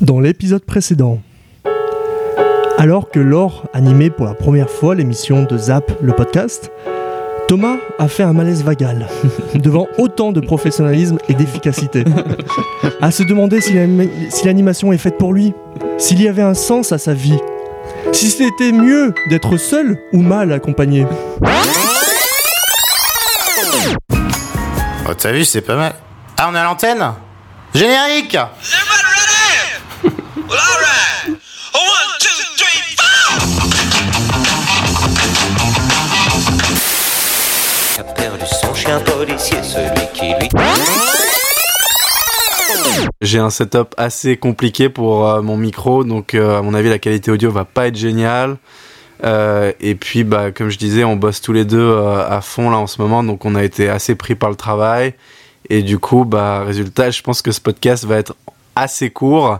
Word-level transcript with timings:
Dans 0.00 0.20
l'épisode 0.20 0.64
précédent, 0.64 1.20
alors 2.78 3.10
que 3.10 3.20
Laure 3.20 3.66
animait 3.72 4.10
pour 4.10 4.26
la 4.26 4.34
première 4.34 4.68
fois 4.68 4.94
l'émission 4.94 5.44
de 5.44 5.56
Zap, 5.56 5.92
le 6.02 6.12
podcast, 6.12 6.70
Thomas 7.48 7.76
a 7.98 8.08
fait 8.08 8.22
un 8.24 8.32
malaise 8.32 8.62
vagal 8.64 9.06
devant 9.54 9.86
autant 9.98 10.32
de 10.32 10.40
professionnalisme 10.40 11.18
et 11.28 11.34
d'efficacité. 11.34 12.04
À 13.00 13.10
se 13.10 13.22
demander 13.22 13.60
si 13.60 13.74
l'anima- 13.74 14.10
si 14.30 14.46
l'animation 14.46 14.92
est 14.92 14.98
faite 14.98 15.18
pour 15.18 15.32
lui, 15.32 15.52
s'il 15.98 16.20
y 16.22 16.28
avait 16.28 16.42
un 16.42 16.54
sens 16.54 16.92
à 16.92 16.98
sa 16.98 17.14
vie, 17.14 17.38
si 18.12 18.28
c'était 18.30 18.72
mieux 18.72 19.14
d'être 19.30 19.56
seul 19.56 19.98
ou 20.12 20.20
mal 20.22 20.52
accompagné. 20.52 21.06
Oh, 25.08 25.14
t'as 25.16 25.32
vu, 25.32 25.44
c'est 25.44 25.60
pas 25.62 25.76
mal. 25.76 25.92
Ah, 26.44 26.48
on 26.50 26.56
est 26.56 26.58
à 26.58 26.64
l'antenne 26.64 27.12
Générique 27.72 28.34
a 28.34 28.50
perdu 38.16 38.44
son 38.60 38.74
chien 38.74 38.98
policier, 38.98 39.62
celui 39.62 40.08
qui 40.12 40.34
lui 40.34 40.48
J'ai 43.20 43.38
un 43.38 43.50
setup 43.50 43.94
assez 43.96 44.36
compliqué 44.36 44.88
pour 44.88 45.28
euh, 45.28 45.42
mon 45.42 45.56
micro, 45.56 46.02
donc 46.02 46.34
euh, 46.34 46.58
à 46.58 46.62
mon 46.62 46.74
avis 46.74 46.88
la 46.88 46.98
qualité 46.98 47.30
audio 47.30 47.52
va 47.52 47.64
pas 47.64 47.86
être 47.86 47.94
géniale. 47.96 48.56
Euh, 49.24 49.72
et 49.80 49.94
puis, 49.94 50.24
bah, 50.24 50.50
comme 50.50 50.70
je 50.70 50.78
disais, 50.78 51.04
on 51.04 51.14
bosse 51.14 51.40
tous 51.40 51.52
les 51.52 51.64
deux 51.64 51.78
euh, 51.78 52.28
à 52.28 52.40
fond 52.40 52.70
là 52.70 52.78
en 52.78 52.88
ce 52.88 53.00
moment, 53.00 53.22
donc 53.22 53.44
on 53.44 53.54
a 53.54 53.62
été 53.62 53.88
assez 53.88 54.16
pris 54.16 54.34
par 54.34 54.50
le 54.50 54.56
travail. 54.56 55.14
Et 55.70 55.82
du 55.82 55.98
coup, 55.98 56.24
bah, 56.24 56.64
résultat, 56.64 57.10
je 57.10 57.22
pense 57.22 57.40
que 57.42 57.52
ce 57.52 57.60
podcast 57.60 58.04
va 58.04 58.16
être 58.16 58.34
assez 58.76 59.10
court 59.10 59.58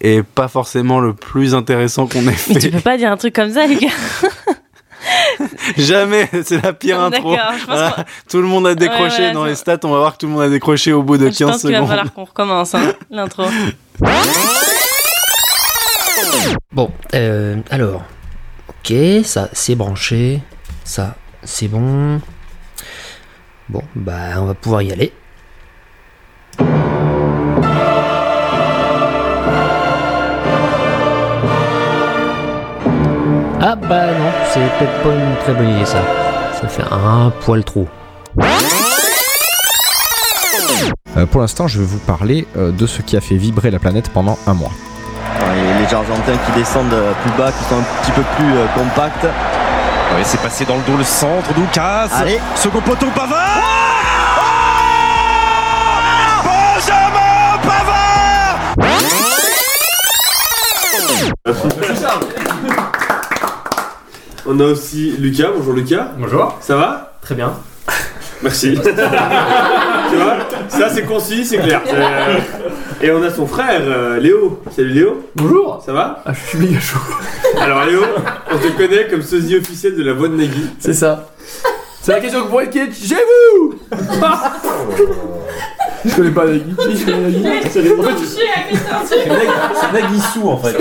et 0.00 0.22
pas 0.22 0.48
forcément 0.48 1.00
le 1.00 1.14
plus 1.14 1.54
intéressant 1.54 2.06
qu'on 2.06 2.20
ait 2.28 2.34
Mais 2.48 2.54
tu 2.54 2.60
fait. 2.60 2.70
peux 2.70 2.80
pas 2.80 2.96
dire 2.96 3.10
un 3.12 3.16
truc 3.16 3.34
comme 3.34 3.50
ça, 3.52 3.66
les 3.66 3.76
gars. 3.76 3.88
Jamais, 5.76 6.28
c'est 6.44 6.62
la 6.62 6.72
pire 6.72 7.00
intro. 7.00 7.34
Je 7.58 7.66
Voilà. 7.66 7.96
Tout 8.28 8.40
le 8.40 8.46
monde 8.46 8.66
a 8.68 8.74
décroché 8.74 9.22
Ouais, 9.22 9.32
dans 9.32 9.42
ça- 9.44 9.48
les 9.48 9.54
stats, 9.56 9.78
on 9.84 9.90
va 9.90 9.98
voir 9.98 10.12
que 10.14 10.18
tout 10.18 10.26
le 10.26 10.32
monde 10.32 10.42
a 10.42 10.48
décroché 10.48 10.92
au 10.92 11.02
bout 11.02 11.16
de 11.18 11.28
Je 11.30 11.38
15 11.38 11.50
pense 11.50 11.60
qu'il 11.62 11.70
va 11.70 11.76
secondes. 11.78 11.88
falloir 11.88 12.12
qu'on 12.12 12.24
recommence 12.24 12.74
hein, 12.74 12.92
l'intro. 13.10 13.44
Bon, 16.72 16.90
euh, 17.14 17.56
alors, 17.70 18.02
ok, 18.68 18.94
ça 19.24 19.48
c'est 19.52 19.74
branché, 19.74 20.40
ça 20.84 21.16
c'est 21.42 21.68
bon. 21.68 22.20
Bon, 23.68 23.82
bah 23.94 24.30
on 24.38 24.46
va 24.46 24.54
pouvoir 24.54 24.82
y 24.82 24.92
aller. 24.92 25.12
Ah 33.64 33.76
bah 33.76 34.06
non, 34.06 34.32
c'est 34.52 34.58
peut-être 34.58 35.02
pas 35.04 35.10
une 35.10 35.36
très 35.36 35.54
bonne 35.54 35.68
idée 35.68 35.86
ça. 35.86 36.02
Ça 36.60 36.66
fait 36.66 36.82
un 36.90 37.30
poil 37.30 37.62
trop. 37.62 37.86
Euh, 41.16 41.26
pour 41.26 41.42
l'instant, 41.42 41.68
je 41.68 41.78
vais 41.78 41.84
vous 41.84 42.00
parler 42.00 42.44
euh, 42.56 42.72
de 42.72 42.88
ce 42.88 43.02
qui 43.02 43.16
a 43.16 43.20
fait 43.20 43.36
vibrer 43.36 43.70
la 43.70 43.78
planète 43.78 44.08
pendant 44.08 44.36
un 44.48 44.54
mois. 44.54 44.72
Et 45.38 45.80
les 45.80 45.94
Argentins 45.94 46.36
qui 46.44 46.52
descendent 46.58 46.92
euh, 46.92 47.12
plus 47.22 47.30
bas, 47.38 47.52
qui 47.52 47.64
sont 47.68 47.76
un 47.76 47.84
petit 48.02 48.10
peu 48.10 48.22
plus 48.36 48.52
euh, 48.56 48.66
compacts. 48.74 49.22
Ouais, 49.22 50.24
c'est 50.24 50.42
passé 50.42 50.64
dans 50.64 50.78
le 50.78 50.82
dos 50.82 50.96
le 50.96 51.04
centre, 51.04 51.54
Doukas. 51.54 52.08
Allez. 52.16 52.40
Second 52.56 52.80
poteau, 52.80 53.06
Pavard. 53.14 53.60
Benjamin 56.42 57.58
Pavard 57.62 58.58
On 64.46 64.58
a 64.60 64.64
aussi 64.64 65.14
Lucas. 65.18 65.50
Bonjour 65.56 65.72
Lucas. 65.74 66.10
Bonjour. 66.18 66.56
Ça 66.60 66.76
va? 66.76 67.12
Très 67.22 67.34
bien. 67.34 67.52
Merci. 68.42 68.74
tu 68.82 70.16
vois 70.16 70.36
Ça 70.68 70.88
c'est 70.90 71.02
concis, 71.04 71.44
c'est 71.44 71.58
clair. 71.58 71.80
Euh, 71.92 72.38
Et 73.00 73.10
on 73.10 73.22
a 73.22 73.30
son 73.30 73.46
frère 73.46 73.80
euh, 73.82 74.18
Léo. 74.18 74.62
Salut 74.74 74.90
Léo. 74.90 75.28
Bonjour. 75.36 75.82
Ça 75.84 75.92
va? 75.92 76.22
Ah, 76.24 76.32
je 76.32 76.40
suis 76.48 76.58
méga 76.58 76.80
chaud. 76.80 76.98
Alors 77.60 77.84
Léo, 77.84 78.02
on 78.52 78.58
te 78.58 78.68
connaît 78.76 79.08
comme 79.08 79.22
sosie 79.22 79.56
officiel 79.56 79.96
de 79.96 80.02
la 80.02 80.12
voix 80.12 80.28
de 80.28 80.36
Nagui. 80.36 80.66
C'est 80.78 80.94
ça. 80.94 81.28
C'est 82.00 82.12
la 82.12 82.20
question 82.20 82.42
que 82.42 82.48
vous 82.48 82.60
est 82.60 82.72
chez 82.92 83.14
vous 83.14 83.74
Je 86.04 86.14
connais 86.16 86.30
pas 86.30 86.46
Nagui. 86.46 86.74
Je 86.78 87.04
connais 87.04 87.30
Nagui. 87.30 87.44
C'est 87.70 87.92
en 87.92 88.02
fait, 88.02 88.16
C'est 89.74 89.92
Naguissou 89.92 90.48
en 90.48 90.56
fait. 90.58 90.76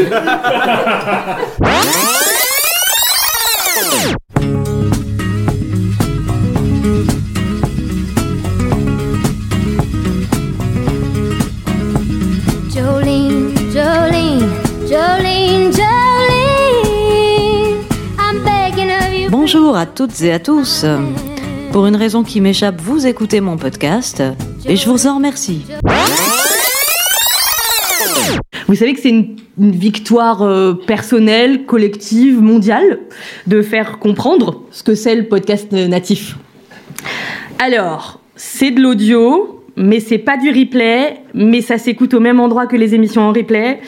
Toutes 20.08 20.24
et 20.24 20.32
à 20.32 20.40
tous. 20.40 20.84
Pour 21.72 21.86
une 21.86 21.96
raison 21.96 22.24
qui 22.24 22.42
m'échappe, 22.42 22.82
vous 22.82 23.06
écoutez 23.06 23.40
mon 23.40 23.56
podcast 23.56 24.24
et 24.66 24.76
je 24.76 24.90
vous 24.90 25.06
en 25.06 25.18
remercie. 25.18 25.64
Vous 28.68 28.74
savez 28.74 28.96
que 28.96 29.00
c'est 29.00 29.10
une, 29.10 29.36
victoire 29.60 30.42
euh, 30.42 30.74
personnelle, 30.74 31.68
collective, 31.68 32.42
mondiale, 32.42 33.02
de 33.46 33.62
faire 33.62 34.00
comprendre 34.00 34.64
ce 34.72 34.82
que 34.82 34.96
c'est 34.96 35.14
le 35.14 35.28
podcast 35.28 35.72
natif. 35.72 36.36
Alors, 37.60 38.22
c'est 38.36 38.72
de 38.72 38.82
l'audio, 38.82 39.64
mais 39.76 40.00
c'est 40.00 40.18
pas 40.18 40.38
du 40.38 40.50
replay, 40.50 41.18
mais 41.36 41.62
ça 41.62 41.78
s'écoute 41.78 42.16
au 42.16 42.20
même 42.20 42.40
endroit 42.40 42.66
que 42.66 42.76
les 42.76 42.96
émissions 42.96 43.22
en 43.22 43.34
replay. 43.34 43.80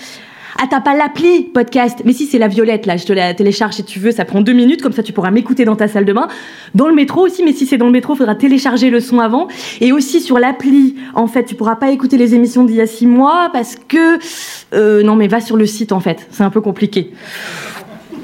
Ah, 0.59 0.65
t'as 0.69 0.81
pas 0.81 0.95
l'appli 0.95 1.43
podcast 1.43 2.01
Mais 2.05 2.13
si, 2.13 2.25
c'est 2.25 2.37
la 2.37 2.47
violette, 2.47 2.85
là, 2.85 2.97
je 2.97 3.05
te 3.05 3.13
la 3.13 3.33
télécharge 3.33 3.75
si 3.75 3.83
tu 3.83 3.99
veux, 3.99 4.11
ça 4.11 4.25
prend 4.25 4.41
deux 4.41 4.53
minutes, 4.53 4.81
comme 4.81 4.93
ça 4.93 5.03
tu 5.03 5.13
pourras 5.13 5.31
m'écouter 5.31 5.65
dans 5.65 5.75
ta 5.75 5.87
salle 5.87 6.05
de 6.05 6.13
bain. 6.13 6.27
Dans 6.75 6.87
le 6.87 6.95
métro 6.95 7.21
aussi, 7.25 7.43
mais 7.43 7.53
si 7.53 7.65
c'est 7.65 7.77
dans 7.77 7.85
le 7.87 7.91
métro, 7.91 8.15
faudra 8.15 8.35
télécharger 8.35 8.89
le 8.89 8.99
son 8.99 9.19
avant. 9.19 9.47
Et 9.81 9.91
aussi 9.91 10.21
sur 10.21 10.39
l'appli, 10.39 10.95
en 11.13 11.27
fait, 11.27 11.45
tu 11.45 11.55
pourras 11.55 11.75
pas 11.75 11.91
écouter 11.91 12.17
les 12.17 12.35
émissions 12.35 12.63
d'il 12.63 12.75
y 12.75 12.81
a 12.81 12.87
six 12.87 13.07
mois 13.07 13.49
parce 13.51 13.75
que... 13.75 14.19
euh, 14.73 15.03
non, 15.03 15.15
mais 15.15 15.27
va 15.27 15.41
sur 15.41 15.57
le 15.57 15.65
site, 15.65 15.91
en 15.91 15.99
fait, 15.99 16.27
c'est 16.31 16.43
un 16.43 16.49
peu 16.49 16.61
compliqué. 16.61 17.11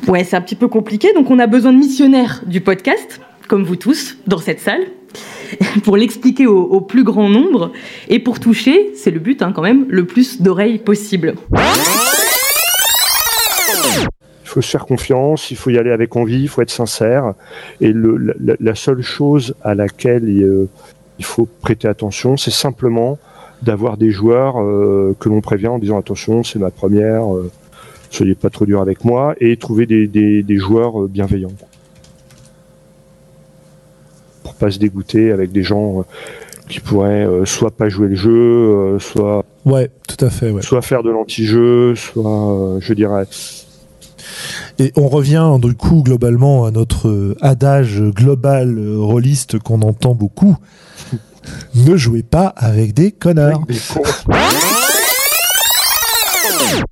Ouais, 0.07 0.23
c'est 0.23 0.35
un 0.35 0.41
petit 0.41 0.55
peu 0.55 0.67
compliqué, 0.67 1.13
donc 1.13 1.29
on 1.29 1.39
a 1.39 1.47
besoin 1.47 1.71
de 1.73 1.77
missionnaires 1.77 2.41
du 2.45 2.61
podcast, 2.61 3.19
comme 3.47 3.63
vous 3.63 3.75
tous, 3.75 4.17
dans 4.27 4.39
cette 4.39 4.59
salle, 4.59 4.81
pour 5.83 5.97
l'expliquer 5.97 6.47
au, 6.47 6.61
au 6.61 6.81
plus 6.81 7.03
grand 7.03 7.29
nombre, 7.29 7.71
et 8.07 8.19
pour 8.19 8.39
toucher, 8.39 8.91
c'est 8.95 9.11
le 9.11 9.19
but 9.19 9.41
hein, 9.41 9.51
quand 9.53 9.61
même, 9.61 9.85
le 9.89 10.05
plus 10.05 10.41
d'oreilles 10.41 10.79
possible. 10.79 11.35
Il 14.49 14.53
faut 14.53 14.61
se 14.61 14.71
faire 14.71 14.87
confiance, 14.87 15.51
il 15.51 15.57
faut 15.57 15.69
y 15.69 15.77
aller 15.77 15.91
avec 15.91 16.15
envie, 16.15 16.41
il 16.41 16.47
faut 16.47 16.63
être 16.63 16.71
sincère. 16.71 17.33
Et 17.81 17.93
le, 17.93 18.17
la, 18.17 18.55
la 18.59 18.73
seule 18.73 19.03
chose 19.03 19.53
à 19.63 19.75
laquelle 19.75 20.27
il, 20.27 20.41
euh, 20.43 20.67
il 21.19 21.25
faut 21.25 21.47
prêter 21.61 21.87
attention, 21.87 22.35
c'est 22.35 22.49
simplement 22.49 23.19
d'avoir 23.61 23.95
des 23.95 24.09
joueurs 24.09 24.59
euh, 24.59 25.15
que 25.19 25.29
l'on 25.29 25.41
prévient 25.41 25.67
en 25.67 25.77
disant 25.77 25.99
attention, 25.99 26.43
c'est 26.43 26.57
ma 26.57 26.71
première, 26.71 27.31
euh, 27.31 27.51
soyez 28.09 28.33
pas 28.33 28.49
trop 28.49 28.65
dur 28.65 28.81
avec 28.81 29.05
moi, 29.05 29.35
et 29.39 29.55
trouver 29.55 29.85
des, 29.85 30.07
des, 30.07 30.41
des 30.41 30.57
joueurs 30.57 30.99
euh, 30.99 31.07
bienveillants. 31.07 31.53
Pour 34.43 34.55
pas 34.55 34.71
se 34.71 34.79
dégoûter 34.79 35.31
avec 35.31 35.51
des 35.51 35.61
gens 35.61 36.05
qui 36.69 36.79
pourraient 36.79 37.27
soit 37.45 37.69
pas 37.69 37.87
jouer 37.87 38.07
le 38.07 38.15
jeu, 38.15 38.97
soit 38.99 39.45
Ouais, 39.65 39.91
tout 40.07 40.25
à 40.25 40.31
fait, 40.31 40.49
ouais. 40.49 40.63
soit 40.63 40.81
faire 40.81 41.03
de 41.03 41.11
l'anti-jeu, 41.11 41.93
soit, 41.93 42.77
je 42.79 42.93
dirais, 42.93 43.25
Et 44.79 44.91
on 44.95 45.07
revient 45.07 45.57
du 45.61 45.75
coup 45.75 46.03
globalement 46.03 46.65
à 46.65 46.71
notre 46.71 47.35
adage 47.41 48.01
global 48.01 48.77
euh, 48.77 48.97
rôliste 48.99 49.59
qu'on 49.59 49.81
entend 49.81 50.15
beaucoup. 50.15 50.55
ne 51.75 51.95
jouez 51.97 52.23
pas 52.23 52.53
avec 52.57 52.93
des 52.93 53.11
connards. 53.11 53.63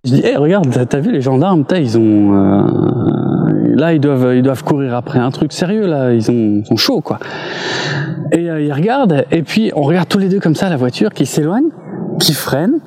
Je 0.03 0.13
dis, 0.13 0.25
hey, 0.25 0.35
regarde, 0.37 0.67
t'as- 0.87 0.99
vu 0.99 1.11
les 1.11 1.21
gendarmes, 1.21 1.65
ils 1.75 1.97
ont, 1.97 2.33
euh, 2.33 2.61
là, 3.75 3.93
ils 3.93 3.99
doivent, 3.99 4.35
ils 4.35 4.41
doivent 4.43 4.63
courir 4.63 4.95
après 4.95 5.19
un 5.19 5.31
truc 5.31 5.51
sérieux, 5.53 5.85
là, 5.85 6.13
ils 6.13 6.31
ont, 6.31 6.63
sont 6.63 6.77
chauds, 6.77 7.01
quoi. 7.01 7.19
Et 8.31 8.49
euh, 8.49 8.61
ils 8.61 8.73
regardent, 8.73 9.25
et 9.31 9.43
puis 9.43 9.71
on 9.75 9.83
regarde 9.83 10.07
tous 10.07 10.17
les 10.17 10.29
deux 10.29 10.39
comme 10.39 10.55
ça 10.55 10.69
la 10.69 10.77
voiture 10.77 11.13
qui 11.13 11.25
s'éloigne, 11.25 11.67
qui 12.19 12.33
freine, 12.33 12.79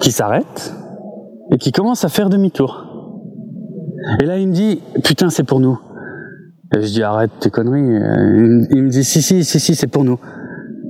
qui 0.00 0.12
s'arrête, 0.12 0.74
et 1.52 1.58
qui 1.58 1.72
commence 1.72 2.04
à 2.04 2.08
faire 2.08 2.28
demi-tour. 2.28 2.86
Et 4.22 4.26
là, 4.26 4.38
il 4.38 4.48
me 4.48 4.52
dit, 4.54 4.80
putain, 5.04 5.30
c'est 5.30 5.44
pour 5.44 5.60
nous. 5.60 5.78
Et 6.76 6.82
je 6.82 6.86
dis, 6.92 7.02
arrête 7.02 7.30
tes 7.40 7.50
conneries. 7.50 7.80
Il 7.80 7.86
me- 7.86 8.66
il 8.76 8.82
me 8.84 8.88
dit, 8.90 9.04
si, 9.04 9.22
si, 9.22 9.44
si, 9.44 9.60
si, 9.60 9.74
c'est 9.74 9.86
pour 9.88 10.04
nous. 10.04 10.18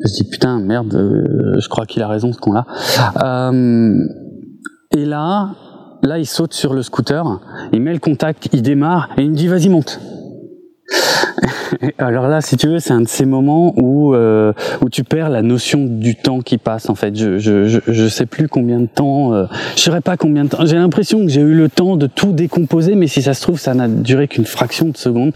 Je 0.03 0.15
dis 0.15 0.31
putain 0.31 0.61
merde, 0.61 0.95
euh, 0.95 1.61
je 1.61 1.69
crois 1.69 1.85
qu'il 1.85 2.01
a 2.03 2.09
raison 2.09 2.33
ce 2.33 2.39
con-là. 2.39 2.65
Euh, 3.23 3.95
et 4.97 5.05
là, 5.05 5.51
là 6.03 6.19
il 6.19 6.25
saute 6.25 6.55
sur 6.55 6.73
le 6.73 6.81
scooter, 6.83 7.23
il 7.75 7.83
met 7.83 7.93
le 7.93 7.99
contact, 7.99 8.49
il 8.55 8.63
démarre 8.63 9.11
et 9.19 9.23
il 9.25 9.31
me 9.31 9.37
dit 9.37 9.47
vas-y 9.47 9.69
monte. 9.69 10.01
Alors 11.99 12.29
là, 12.29 12.41
si 12.41 12.57
tu 12.57 12.69
veux, 12.69 12.79
c'est 12.79 12.93
un 12.93 13.01
de 13.01 13.09
ces 13.09 13.25
moments 13.25 13.75
où 13.77 14.15
euh, 14.15 14.53
où 14.83 14.89
tu 14.89 15.05
perds 15.05 15.31
la 15.31 15.43
notion 15.43 15.85
du 15.85 16.17
temps 16.17 16.41
qui 16.41 16.59
passe. 16.59 16.89
En 16.91 16.95
fait, 16.95 17.17
je 17.17 17.39
je 17.39 17.69
je, 17.69 17.79
je 17.87 18.09
sais 18.09 18.27
plus 18.27 18.49
combien 18.49 18.81
de 18.81 18.87
temps. 18.87 19.35
Euh, 19.35 19.47
je 19.77 19.83
saurais 19.83 20.01
pas 20.01 20.17
combien 20.17 20.45
de 20.45 20.51
temps. 20.51 20.65
J'ai 20.65 20.77
l'impression 20.77 21.21
que 21.21 21.29
j'ai 21.29 21.41
eu 21.41 21.55
le 21.55 21.69
temps 21.69 21.97
de 21.97 22.07
tout 22.07 22.33
décomposer, 22.33 22.95
mais 22.95 23.07
si 23.07 23.23
ça 23.23 23.35
se 23.35 23.43
trouve, 23.43 23.59
ça 23.59 23.75
n'a 23.75 23.89
duré 23.89 24.29
qu'une 24.29 24.47
fraction 24.47 24.89
de 24.89 24.97
seconde. 24.97 25.33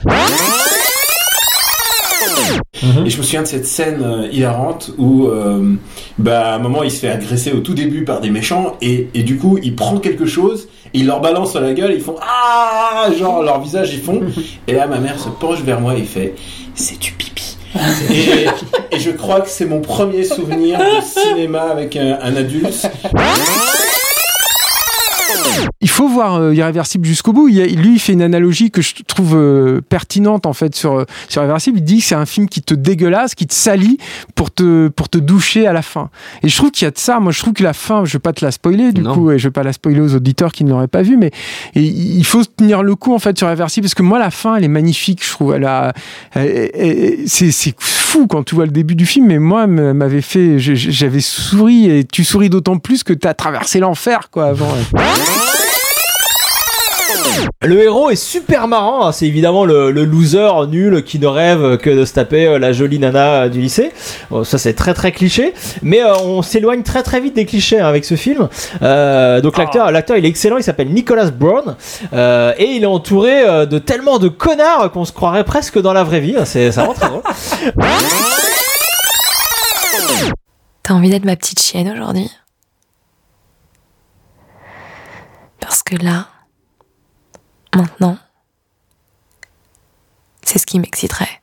Et 3.07 3.11
je 3.11 3.19
me 3.19 3.23
souviens 3.23 3.43
de 3.43 3.47
cette 3.47 3.67
scène 3.67 4.03
euh, 4.03 4.29
hilarante 4.31 4.91
où, 4.99 5.27
euh, 5.27 5.75
bah, 6.19 6.53
à 6.53 6.55
un 6.57 6.59
moment, 6.59 6.83
il 6.83 6.91
se 6.91 7.01
fait 7.01 7.09
agresser 7.09 7.53
au 7.53 7.61
tout 7.61 7.75
début 7.75 8.05
par 8.05 8.21
des 8.21 8.31
méchants 8.31 8.77
et, 8.83 9.09
et 9.15 9.23
du 9.23 9.37
coup, 9.39 9.59
il 9.63 9.75
prend 9.75 9.99
quelque 9.99 10.27
chose, 10.27 10.69
et 10.93 10.99
il 10.99 11.07
leur 11.07 11.21
balance 11.21 11.53
sur 11.53 11.61
la 11.61 11.73
gueule, 11.73 11.93
et 11.93 11.97
ils 11.97 12.03
font 12.03 12.17
ah, 12.21 13.09
genre 13.19 13.43
leur 13.43 13.61
visage 13.61 13.93
ils 13.95 14.01
font. 14.01 14.21
Et 14.67 14.73
là, 14.73 14.87
ma 14.87 14.99
mère 14.99 15.19
se 15.19 15.29
penche 15.29 15.61
vers 15.61 15.81
moi 15.81 15.97
et 15.97 16.03
fait 16.03 16.35
c'est 16.75 16.99
du 16.99 17.13
pipi. 17.13 17.57
et, 18.11 18.47
je 18.99 19.11
crois 19.11 19.41
que 19.41 19.49
c'est 19.49 19.67
mon 19.67 19.81
premier 19.81 20.25
souvenir 20.25 20.79
de 20.79 21.03
cinéma 21.03 21.63
avec 21.63 21.97
un, 21.97 22.19
un 22.23 22.37
adulte. 22.37 22.89
Il 25.85 25.91
faut 25.91 26.09
voir 26.09 26.37
euh, 26.37 26.55
Irréversible 26.55 27.05
jusqu'au 27.07 27.35
bout. 27.35 27.49
Il 27.49 27.57
y 27.57 27.61
a- 27.61 27.67
lui, 27.67 27.93
il 27.97 27.99
fait 27.99 28.15
une 28.15 28.23
analogie 28.23 28.71
que 28.71 28.81
je 28.81 28.95
trouve 29.07 29.37
euh, 29.37 29.83
pertinente 29.87 30.47
en 30.47 30.55
fait 30.55 30.75
sur 30.75 30.95
euh, 31.01 31.05
sur 31.29 31.43
Irréversible. 31.43 31.79
Il 31.79 31.85
dit 31.85 31.99
que 31.99 32.05
c'est 32.05 32.15
un 32.15 32.25
film 32.25 32.49
qui 32.49 32.63
te 32.63 32.73
dégueulasse, 32.73 33.35
qui 33.35 33.47
te 33.47 33.53
salit 33.53 33.99
pour 34.35 34.51
te 34.51 34.89
pour 34.89 35.11
te 35.11 35.19
doucher 35.19 35.67
à 35.67 35.75
la 35.75 35.83
fin. 35.83 36.09
Et 36.43 36.49
je 36.49 36.57
trouve 36.57 36.71
qu'il 36.71 36.87
y 36.87 36.89
a 36.89 36.91
de 36.91 36.99
ça. 36.99 37.21
Moi, 37.21 37.33
je 37.33 37.39
trouve 37.41 37.53
que 37.53 37.63
la 37.63 37.75
fin, 37.75 38.07
je 38.07 38.15
vais 38.15 38.19
pas 38.19 38.33
te 38.33 38.43
la 38.43 38.51
spoiler 38.51 38.93
du 38.93 39.03
coup, 39.03 39.31
et 39.31 39.39
je 39.39 39.47
vais 39.49 39.53
pas 39.53 39.63
la 39.63 39.75
spoiler 39.75 40.01
aux 40.01 40.15
auditeurs 40.15 40.53
qui 40.53 40.65
ne 40.65 40.71
l'auraient 40.71 40.89
pas 40.89 41.03
vu, 41.03 41.19
mais 41.19 41.31
et 41.75 41.83
il 41.83 42.25
faut 42.25 42.43
tenir 42.45 42.83
le 42.83 42.97
coup 42.97 43.15
en 43.15 43.19
fait 43.19 43.37
sur 43.37 43.47
Irréversible 43.47 43.85
parce 43.85 43.95
que 43.95 44.03
moi, 44.03 44.19
la 44.19 44.31
fin, 44.31 44.57
elle 44.57 44.65
est 44.65 44.69
magnifique. 44.69 45.23
Je 45.23 45.31
trouve. 45.33 45.53
Elle 45.55 45.67
a, 45.67 45.93
c'est 46.35 47.51
c'est 47.51 47.75
fou 47.79 48.27
quand 48.27 48.43
tu 48.43 48.55
vois 48.55 48.65
le 48.65 48.73
début 48.73 48.95
du 48.95 49.05
film, 49.05 49.27
mais 49.27 49.39
moi, 49.39 49.67
m'avait 49.67 50.23
fait, 50.23 50.59
j'avais 50.59 51.21
souri 51.21 51.91
et 51.91 52.05
tu 52.05 52.25
souris 52.25 52.49
d'autant 52.49 52.79
plus 52.79 53.03
que 53.05 53.13
tu 53.13 53.29
as 53.29 53.35
traversé 53.35 53.81
l'enfer 53.81 54.31
quoi 54.31 54.47
avant. 54.47 54.73
Le 57.63 57.83
héros 57.83 58.11
est 58.11 58.17
super 58.17 58.69
marrant, 58.69 59.07
hein. 59.07 59.13
c'est 59.13 59.27
évidemment 59.27 59.65
le, 59.65 59.91
le 59.91 60.05
loser 60.05 60.67
nul 60.69 61.03
qui 61.03 61.19
ne 61.19 61.27
rêve 61.27 61.79
que 61.79 61.89
de 61.89 62.05
se 62.05 62.13
taper 62.13 62.47
euh, 62.47 62.59
la 62.59 62.73
jolie 62.73 62.99
nana 62.99 63.45
euh, 63.45 63.49
du 63.49 63.61
lycée. 63.61 63.93
Bon, 64.31 64.45
ça 64.45 64.59
c'est 64.59 64.75
très 64.75 64.93
très 64.93 65.13
cliché, 65.13 65.55
mais 65.83 66.03
euh, 66.03 66.15
on 66.19 66.43
s'éloigne 66.43 66.83
très 66.83 67.03
très 67.03 67.21
vite 67.21 67.35
des 67.35 67.47
clichés 67.47 67.81
hein, 67.81 67.87
avec 67.87 68.05
ce 68.05 68.17
film. 68.17 68.49
Euh, 68.83 69.41
donc 69.41 69.57
l'acteur, 69.57 69.91
l'acteur 69.91 70.19
il 70.19 70.27
est 70.27 70.29
excellent, 70.29 70.59
il 70.59 70.63
s'appelle 70.63 70.91
Nicholas 70.91 71.31
Brown 71.31 71.77
euh, 72.13 72.53
et 72.59 72.67
il 72.73 72.83
est 72.83 72.87
entouré 72.87 73.43
euh, 73.49 73.65
de 73.65 73.79
tellement 73.79 74.19
de 74.19 74.29
connards 74.29 74.91
qu'on 74.93 75.07
se 75.07 75.13
croirait 75.13 75.45
presque 75.45 75.81
dans 75.81 75.95
la 75.95 76.05
vraie 76.05 76.21
vie. 76.21 76.37
C'est 76.45 76.71
ça 76.71 76.85
rend 76.85 76.93
très 76.93 77.09
drôle. 77.09 77.23
T'as 80.83 80.93
envie 80.95 81.09
d'être 81.09 81.25
ma 81.25 81.37
petite 81.37 81.63
chienne 81.63 81.91
aujourd'hui? 81.91 82.31
Parce 85.61 85.83
que 85.83 85.97
là, 85.97 86.27
maintenant, 87.75 88.19
c'est 90.43 90.59
ce 90.59 90.67
qui 90.67 90.79
m'exciterait. 90.79 91.43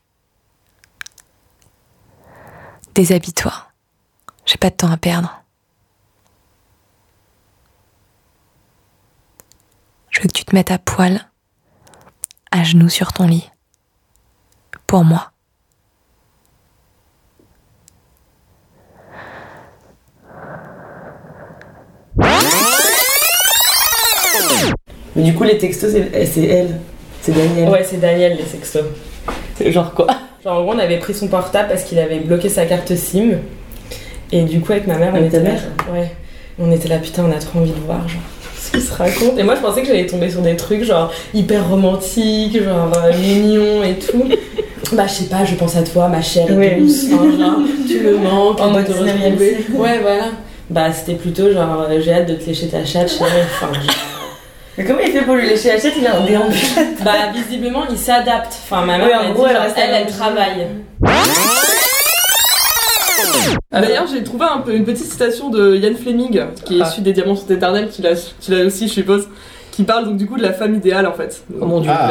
Déshabille-toi. 2.96 3.54
J'ai 4.46 4.58
pas 4.58 4.70
de 4.70 4.76
temps 4.76 4.92
à 4.92 4.98
perdre. 4.98 5.44
Je 10.10 10.22
veux 10.22 10.28
que 10.28 10.34
tu 10.34 10.44
te 10.46 10.54
mettes 10.54 10.72
à 10.72 10.78
poil, 10.78 11.30
à 12.52 12.64
genoux 12.64 12.90
sur 12.90 13.14
ton 13.14 13.28
lit. 13.28 13.50
Pour 14.88 15.06
moi. 15.06 15.31
Mais 25.22 25.26
du 25.30 25.34
coup, 25.36 25.44
les 25.44 25.58
textos, 25.58 25.92
c'est 25.92 26.08
eh, 26.14 26.26
c'est 26.26 26.44
elle. 26.46 26.80
C'est 27.22 27.34
Daniel. 27.34 27.70
Ouais, 27.70 27.84
c'est 27.84 28.00
Daniel, 28.00 28.38
les 28.38 28.46
sextos. 28.46 28.84
Genre 29.66 29.94
quoi 29.94 30.08
Genre, 30.44 30.58
en 30.60 30.64
gros, 30.64 30.74
on 30.74 30.80
avait 30.80 30.98
pris 30.98 31.14
son 31.14 31.28
portable 31.28 31.70
parce 31.70 31.84
qu'il 31.84 32.00
avait 32.00 32.20
bloqué 32.20 32.50
sa 32.50 32.66
carte 32.66 32.96
SIM. 32.96 33.34
Et 34.32 34.42
du 34.44 34.60
coup, 34.60 34.72
avec 34.72 34.88
ma 34.88 34.96
mère, 34.98 35.12
on 35.14 35.18
Avec 35.18 35.28
était 35.28 35.38
ta 35.38 35.44
là. 35.44 35.50
mère 35.52 35.62
Ouais. 35.94 36.12
On 36.60 36.72
était 36.72 36.88
là, 36.88 36.98
putain, 36.98 37.26
on 37.28 37.32
a 37.32 37.40
trop 37.40 37.60
envie 37.60 37.72
de 37.72 37.80
voir, 37.86 38.08
genre, 38.08 38.22
ce 38.60 38.72
qu'il 38.72 38.82
se 38.82 38.92
raconte. 38.94 39.38
Et 39.38 39.44
moi, 39.44 39.56
je 39.56 39.62
pensais 39.62 39.82
que 39.82 39.88
j'allais 39.88 40.06
tomber 40.08 40.30
sur 40.30 40.42
des 40.42 40.56
trucs, 40.56 40.84
genre, 40.84 41.12
hyper 41.34 41.70
romantiques, 41.70 42.64
genre, 42.64 42.92
euh, 42.98 43.12
mignons 43.20 43.84
et 43.84 43.96
tout. 44.00 44.24
Bah, 44.94 45.06
je 45.08 45.14
sais 45.14 45.24
pas, 45.26 45.46
je 45.46 45.56
pense 45.56 45.76
à 45.78 45.84
toi, 45.84 46.08
ma 46.08 46.22
chère 46.22 46.50
Ouais. 46.58 46.78
douce. 46.80 47.06
Enfin, 47.14 47.38
genre, 47.38 47.60
tu 47.88 48.00
me 48.00 48.18
manques, 48.18 48.60
En 48.60 48.68
de 48.70 48.74
mode. 48.74 48.90
Ouais, 49.76 50.00
voilà. 50.02 50.26
Bah, 50.70 50.92
c'était 50.92 51.16
plutôt 51.18 51.52
genre, 51.52 51.86
euh, 51.90 52.00
j'ai 52.04 52.14
hâte 52.14 52.28
de 52.30 52.34
te 52.36 52.46
lécher 52.48 52.68
ta 52.68 52.84
chatte, 52.86 53.10
chérie. 53.10 53.30
Enfin, 53.44 53.74
genre, 53.74 53.94
Mais 54.78 54.86
comment 54.86 55.00
il 55.06 55.12
fait 55.12 55.22
pour 55.24 55.36
lui 55.36 55.48
lécher 55.48 55.70
la 55.70 55.80
chatte 55.80 55.94
Il 55.98 56.08
a 56.08 56.18
un 56.18 56.26
déambulateur. 56.26 56.84
Bah, 57.04 57.14
visiblement, 57.34 57.84
il 57.90 57.98
s'adapte. 57.98 58.54
Enfin, 58.64 58.86
ma 58.86 58.98
mère, 58.98 59.08
Ouais, 59.08 59.14
elle, 59.24 59.30
a 59.30 59.34
gros, 59.34 59.48
dit, 59.48 59.54
elle 59.54 59.58
genre, 59.58 59.78
elle, 59.78 60.08
travaille. 60.08 60.68
D'ailleurs, 63.72 64.06
j'ai 64.12 64.24
trouvé 64.24 64.46
un 64.46 64.60
peu 64.60 64.74
une 64.74 64.84
petite 64.86 65.06
citation 65.08 65.50
de 65.50 65.76
Ian 65.76 65.94
Fleming, 66.02 66.42
qui 66.66 66.80
est 66.80 66.82
Ah. 66.84 66.88
issu 66.88 67.02
des 67.02 67.14
Diamants 67.14 67.36
sont 67.36 67.48
éternels, 67.48 67.90
tu 67.94 68.02
l'as 68.02 68.66
aussi, 68.66 68.88
je 68.88 68.94
suppose, 68.94 69.28
qui 69.72 69.84
parle 69.84 70.06
donc 70.06 70.18
du 70.18 70.26
coup 70.28 70.38
de 70.38 70.44
la 70.44 70.54
femme 70.54 70.76
idéale 70.76 71.08
en 71.08 71.14
fait. 71.14 71.44
Oh 71.60 71.66
mon 71.66 71.80
Dieu. 71.80 71.92
Ah. 71.94 72.10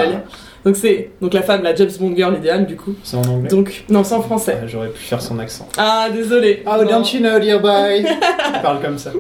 Donc 0.65 0.77
c'est 0.77 1.11
donc 1.23 1.33
la 1.33 1.43
femme, 1.43 1.63
la 1.63 1.75
James 1.75 1.91
Bond 1.99 2.15
girl 2.15 2.37
idéale 2.37 2.67
du 2.67 2.77
coup. 2.77 2.95
C'est 3.03 3.17
en 3.17 3.23
anglais 3.23 3.49
Donc 3.49 3.85
non, 3.89 4.05
c'est 4.05 4.15
en 4.15 4.23
français. 4.23 4.59
J'aurais 4.67 4.89
pu 4.89 5.01
faire 5.01 5.23
son 5.23 5.39
accent. 5.39 5.69
Ah 5.79 6.09
désolé. 6.13 6.63
Oh, 6.67 6.85
don't 6.85 7.05
you 7.13 7.21
know, 7.21 7.39
dear 7.39 7.61
boy? 7.61 8.05
Il 8.55 8.63
parle 8.63 8.81
comme 8.83 8.99
ça. 8.99 9.13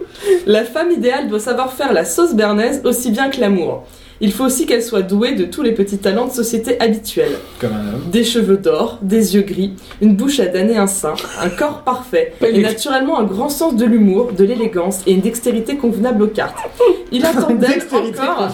La 0.46 0.64
femme 0.64 0.90
idéale 0.90 1.28
doit 1.28 1.40
savoir 1.40 1.72
faire 1.72 1.92
la 1.92 2.04
sauce 2.04 2.34
bernaise 2.34 2.82
aussi 2.84 3.10
bien 3.10 3.30
que 3.30 3.40
l'amour. 3.40 3.86
Il 4.22 4.32
faut 4.32 4.44
aussi 4.44 4.66
qu'elle 4.66 4.82
soit 4.82 5.02
douée 5.02 5.32
de 5.32 5.44
tous 5.44 5.62
les 5.62 5.72
petits 5.72 5.96
talents 5.96 6.26
de 6.26 6.32
société 6.32 6.78
habituels. 6.80 7.38
Comme 7.58 7.72
un 7.72 7.94
homme. 7.94 8.02
Des 8.10 8.22
cheveux 8.24 8.58
d'or, 8.58 8.98
des 9.00 9.34
yeux 9.34 9.42
gris, 9.42 9.72
une 10.02 10.14
bouche 10.14 10.40
à 10.40 10.46
damner 10.46 10.76
un 10.76 10.86
sein, 10.86 11.14
un 11.40 11.48
corps 11.48 11.82
parfait, 11.82 12.34
et 12.42 12.60
naturellement 12.60 13.18
un 13.18 13.24
grand 13.24 13.48
sens 13.48 13.76
de 13.76 13.86
l'humour, 13.86 14.32
de 14.32 14.44
l'élégance 14.44 15.00
et 15.06 15.12
une 15.12 15.20
dextérité 15.20 15.76
convenable 15.76 16.24
aux 16.24 16.28
cartes. 16.28 16.58
Il 17.12 17.24
attend 17.26 17.54
d'elle 17.54 17.82
encore 17.82 18.48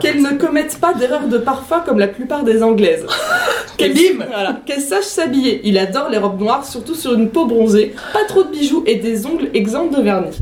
qu'elle 0.00 0.22
ne 0.22 0.36
commette 0.36 0.78
pas 0.78 0.94
d'erreurs 0.94 1.26
de 1.26 1.38
parfum 1.38 1.82
comme 1.84 1.98
la 1.98 2.08
plupart 2.08 2.44
des 2.44 2.62
anglaises. 2.62 3.04
Qu'elle 3.76 3.94
voilà, 4.14 4.60
qu'elle 4.66 4.82
sache 4.82 5.04
s'habiller. 5.04 5.62
Il 5.64 5.78
adore 5.78 6.10
les 6.10 6.18
robes 6.18 6.38
noires, 6.38 6.66
surtout 6.66 6.94
sur 6.94 7.14
une 7.14 7.30
peau 7.30 7.46
bronzée, 7.46 7.94
pas 8.12 8.24
trop 8.28 8.42
de 8.42 8.50
bijoux 8.50 8.84
et 8.86 8.96
des 8.96 9.24
ongles 9.24 9.48
exempts 9.54 9.86
de 9.86 10.02
vernis. 10.02 10.38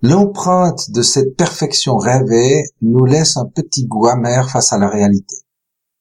L'empreinte 0.00 0.92
de 0.92 1.02
cette 1.02 1.36
perfection 1.36 1.96
rêvée 1.96 2.66
nous 2.82 3.04
laisse 3.04 3.36
un 3.36 3.46
petit 3.46 3.84
goût 3.86 4.06
amer 4.06 4.48
face 4.48 4.72
à 4.72 4.78
la 4.78 4.88
réalité. 4.88 5.34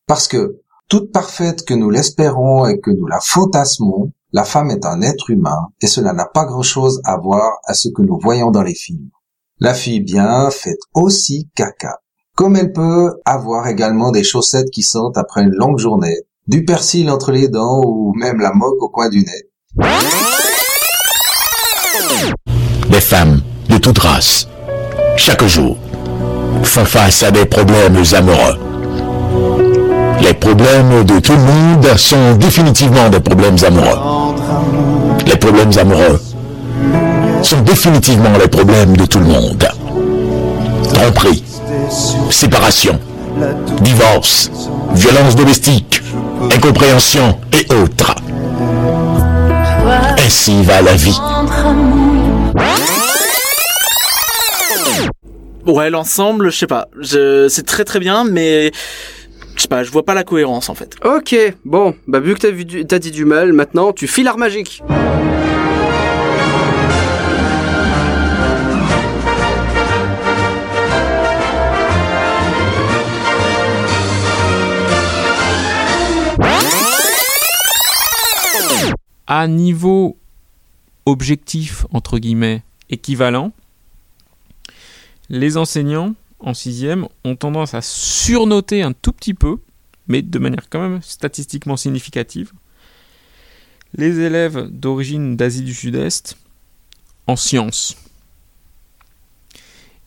Parce 0.05 0.27
que, 0.27 0.61
toute 0.87 1.11
parfaite 1.11 1.65
que 1.65 1.73
nous 1.73 1.89
l'espérons 1.89 2.67
et 2.67 2.79
que 2.79 2.91
nous 2.91 3.07
la 3.07 3.19
fantasmons, 3.19 4.11
la 4.33 4.43
femme 4.43 4.69
est 4.69 4.85
un 4.85 5.01
être 5.01 5.31
humain 5.31 5.69
et 5.81 5.87
cela 5.87 6.13
n'a 6.13 6.27
pas 6.27 6.45
grand-chose 6.45 7.01
à 7.05 7.17
voir 7.17 7.57
à 7.65 7.73
ce 7.73 7.89
que 7.89 8.03
nous 8.03 8.19
voyons 8.21 8.51
dans 8.51 8.61
les 8.61 8.75
films. 8.75 9.09
La 9.59 9.73
fille 9.73 10.01
bien 10.01 10.51
fait 10.51 10.77
aussi 10.93 11.49
caca. 11.55 11.97
Comme 12.35 12.55
elle 12.55 12.73
peut 12.73 13.19
avoir 13.25 13.67
également 13.67 14.11
des 14.11 14.23
chaussettes 14.23 14.69
qui 14.69 14.83
sentent 14.83 15.17
après 15.17 15.41
une 15.41 15.55
longue 15.55 15.79
journée, 15.79 16.19
du 16.45 16.65
persil 16.65 17.09
entre 17.09 17.31
les 17.31 17.47
dents 17.47 17.81
ou 17.83 18.13
même 18.15 18.41
la 18.41 18.53
moque 18.53 18.79
au 18.79 18.89
coin 18.89 19.09
du 19.09 19.21
nez. 19.21 19.87
Les 22.91 23.01
femmes 23.01 23.41
de 23.69 23.77
toute 23.77 23.99
race, 23.99 24.47
chaque 25.17 25.45
jour, 25.45 25.77
font 26.63 26.85
face 26.85 27.23
à 27.23 27.31
des 27.31 27.45
problèmes 27.45 28.01
amoureux. 28.15 28.57
Les 30.21 30.33
problèmes 30.33 31.03
de 31.03 31.19
tout 31.19 31.33
le 31.33 31.39
monde 31.39 31.97
sont 31.97 32.35
définitivement 32.35 33.09
des 33.09 33.19
problèmes 33.19 33.57
amoureux. 33.65 34.33
Les 35.25 35.35
problèmes 35.35 35.71
amoureux 35.77 36.21
sont 37.43 37.61
définitivement 37.61 38.31
les 38.39 38.47
problèmes 38.47 38.95
de 38.97 39.05
tout 39.05 39.19
le 39.19 39.25
monde. 39.25 39.67
Tromperie, 40.93 41.43
séparation, 42.29 42.97
divorce, 43.81 44.49
violence 44.93 45.35
domestique, 45.35 46.01
incompréhension 46.51 47.37
et 47.53 47.73
autres. 47.73 48.15
Ainsi 50.25 50.63
va 50.63 50.81
la 50.81 50.93
vie. 50.93 51.19
Ouais, 55.67 55.89
l'ensemble, 55.89 56.49
je 56.51 56.57
sais 56.57 56.67
pas. 56.67 56.87
Je... 56.99 57.47
C'est 57.49 57.65
très 57.65 57.83
très 57.83 57.99
bien, 57.99 58.23
mais 58.23 58.71
Je 59.55 59.61
sais 59.63 59.67
pas, 59.67 59.83
je 59.83 59.91
vois 59.91 60.03
pas 60.03 60.13
la 60.13 60.23
cohérence 60.23 60.69
en 60.69 60.75
fait. 60.75 60.95
Ok, 61.03 61.35
bon, 61.65 61.95
bah 62.07 62.19
vu 62.19 62.33
que 62.35 62.39
t'as 62.39 62.51
vu 62.51 62.63
du- 62.63 62.85
t'as 62.85 62.99
dit 62.99 63.11
du 63.11 63.25
mal, 63.25 63.53
maintenant 63.53 63.91
tu 63.91 64.07
files 64.07 64.25
l'art 64.25 64.37
magique. 64.37 64.81
à 79.27 79.47
niveau 79.47 80.17
objectif, 81.05 81.85
entre 81.91 82.17
guillemets, 82.19 82.63
équivalent, 82.89 83.51
les 85.29 85.57
enseignants 85.57 86.15
en 86.39 86.53
sixième 86.53 87.07
ont 87.23 87.35
tendance 87.35 87.73
à 87.73 87.81
surnoter 87.81 88.83
un 88.83 88.93
tout 88.93 89.11
petit 89.11 89.33
peu, 89.33 89.57
mais 90.07 90.21
de 90.21 90.39
manière 90.39 90.69
quand 90.69 90.79
même 90.79 91.01
statistiquement 91.01 91.77
significative, 91.77 92.51
les 93.95 94.19
élèves 94.19 94.67
d'origine 94.69 95.35
d'Asie 95.35 95.63
du 95.63 95.73
Sud-Est 95.73 96.37
en 97.25 97.35
sciences. 97.35 97.97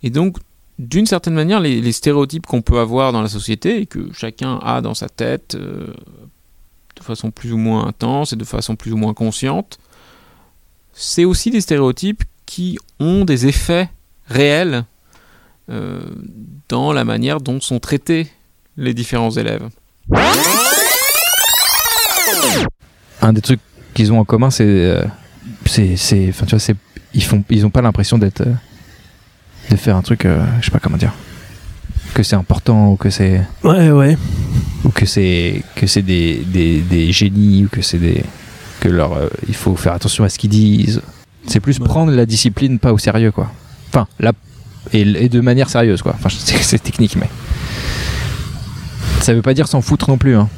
Et 0.02 0.10
donc, 0.10 0.38
d'une 0.78 1.06
certaine 1.06 1.34
manière, 1.34 1.60
les, 1.60 1.92
stéréotypes 1.92 2.46
qu'on 2.46 2.62
peut 2.62 2.78
avoir 2.78 3.12
dans 3.12 3.20
la 3.20 3.28
société 3.28 3.82
et 3.82 3.86
que 3.86 4.12
chacun 4.14 4.58
a 4.62 4.80
dans 4.80 4.94
sa 4.94 5.08
tête 5.08 5.54
euh, 5.54 5.92
de 6.96 7.02
façon 7.02 7.30
plus 7.30 7.52
ou 7.52 7.58
moins 7.58 7.86
intense 7.86 8.32
et 8.32 8.36
de 8.36 8.44
façon 8.44 8.76
plus 8.76 8.92
ou 8.92 8.96
moins 8.96 9.12
consciente, 9.12 9.78
c'est 10.94 11.24
aussi 11.24 11.50
des 11.50 11.60
stéréotypes 11.60 12.24
qui 12.46 12.78
ont 12.98 13.24
des 13.24 13.46
effets 13.46 13.90
réels 14.26 14.84
euh, 15.70 16.00
dans 16.68 16.92
la 16.92 17.04
manière 17.04 17.40
dont 17.40 17.60
sont 17.60 17.78
traités 17.80 18.28
les 18.76 18.94
différents 18.94 19.30
élèves. 19.30 19.68
Un 23.22 23.32
des 23.32 23.40
trucs 23.40 23.60
qu'ils 23.94 24.12
ont 24.12 24.18
en 24.20 24.24
commun, 24.24 24.50
c'est, 24.50 24.64
euh, 24.66 25.04
c'est, 25.66 25.96
c'est, 25.96 26.28
enfin 26.30 26.46
tu 26.46 26.50
vois, 26.50 26.58
c'est, 26.60 26.76
ils 27.12 27.22
font, 27.22 27.42
ils 27.50 27.66
ont 27.66 27.70
pas 27.70 27.82
l'impression 27.82 28.18
d'être, 28.18 28.40
euh, 28.42 28.52
de 29.70 29.76
faire 29.76 29.96
un 29.96 30.02
truc, 30.02 30.24
euh, 30.24 30.42
je 30.60 30.66
sais 30.66 30.70
pas 30.70 30.78
comment 30.78 30.96
dire, 30.96 31.12
que 32.14 32.22
c'est 32.22 32.36
important 32.36 32.92
ou 32.92 32.96
que 32.96 33.10
c'est, 33.10 33.42
Ouais, 33.62 33.90
ouais. 33.90 34.16
ou 34.84 34.88
que 34.90 35.04
c'est, 35.06 35.62
que 35.76 35.86
c'est 35.86 36.02
des, 36.02 36.36
des, 36.46 36.80
des 36.80 37.12
génies 37.12 37.64
ou 37.66 37.68
que 37.68 37.82
c'est 37.82 37.98
des, 37.98 38.24
que 38.80 38.88
leur, 38.88 39.12
euh, 39.12 39.28
il 39.48 39.54
faut 39.54 39.76
faire 39.76 39.92
attention 39.92 40.24
à 40.24 40.28
ce 40.28 40.38
qu'ils 40.38 40.50
disent. 40.50 41.02
C'est 41.46 41.60
plus 41.60 41.78
prendre 41.78 42.12
la 42.12 42.26
discipline 42.26 42.78
pas 42.78 42.92
au 42.92 42.98
sérieux 42.98 43.32
quoi. 43.32 43.50
Enfin, 43.88 44.06
là, 44.18 44.32
et, 44.92 45.00
et 45.02 45.28
de 45.28 45.40
manière 45.40 45.68
sérieuse 45.70 46.02
quoi. 46.02 46.14
Enfin, 46.16 46.28
c'est, 46.30 46.56
c'est 46.58 46.78
technique 46.78 47.16
mais. 47.16 47.28
Ça 49.20 49.34
veut 49.34 49.42
pas 49.42 49.54
dire 49.54 49.68
s'en 49.68 49.80
foutre 49.82 50.08
non 50.10 50.16
plus 50.18 50.36
hein. 50.36 50.48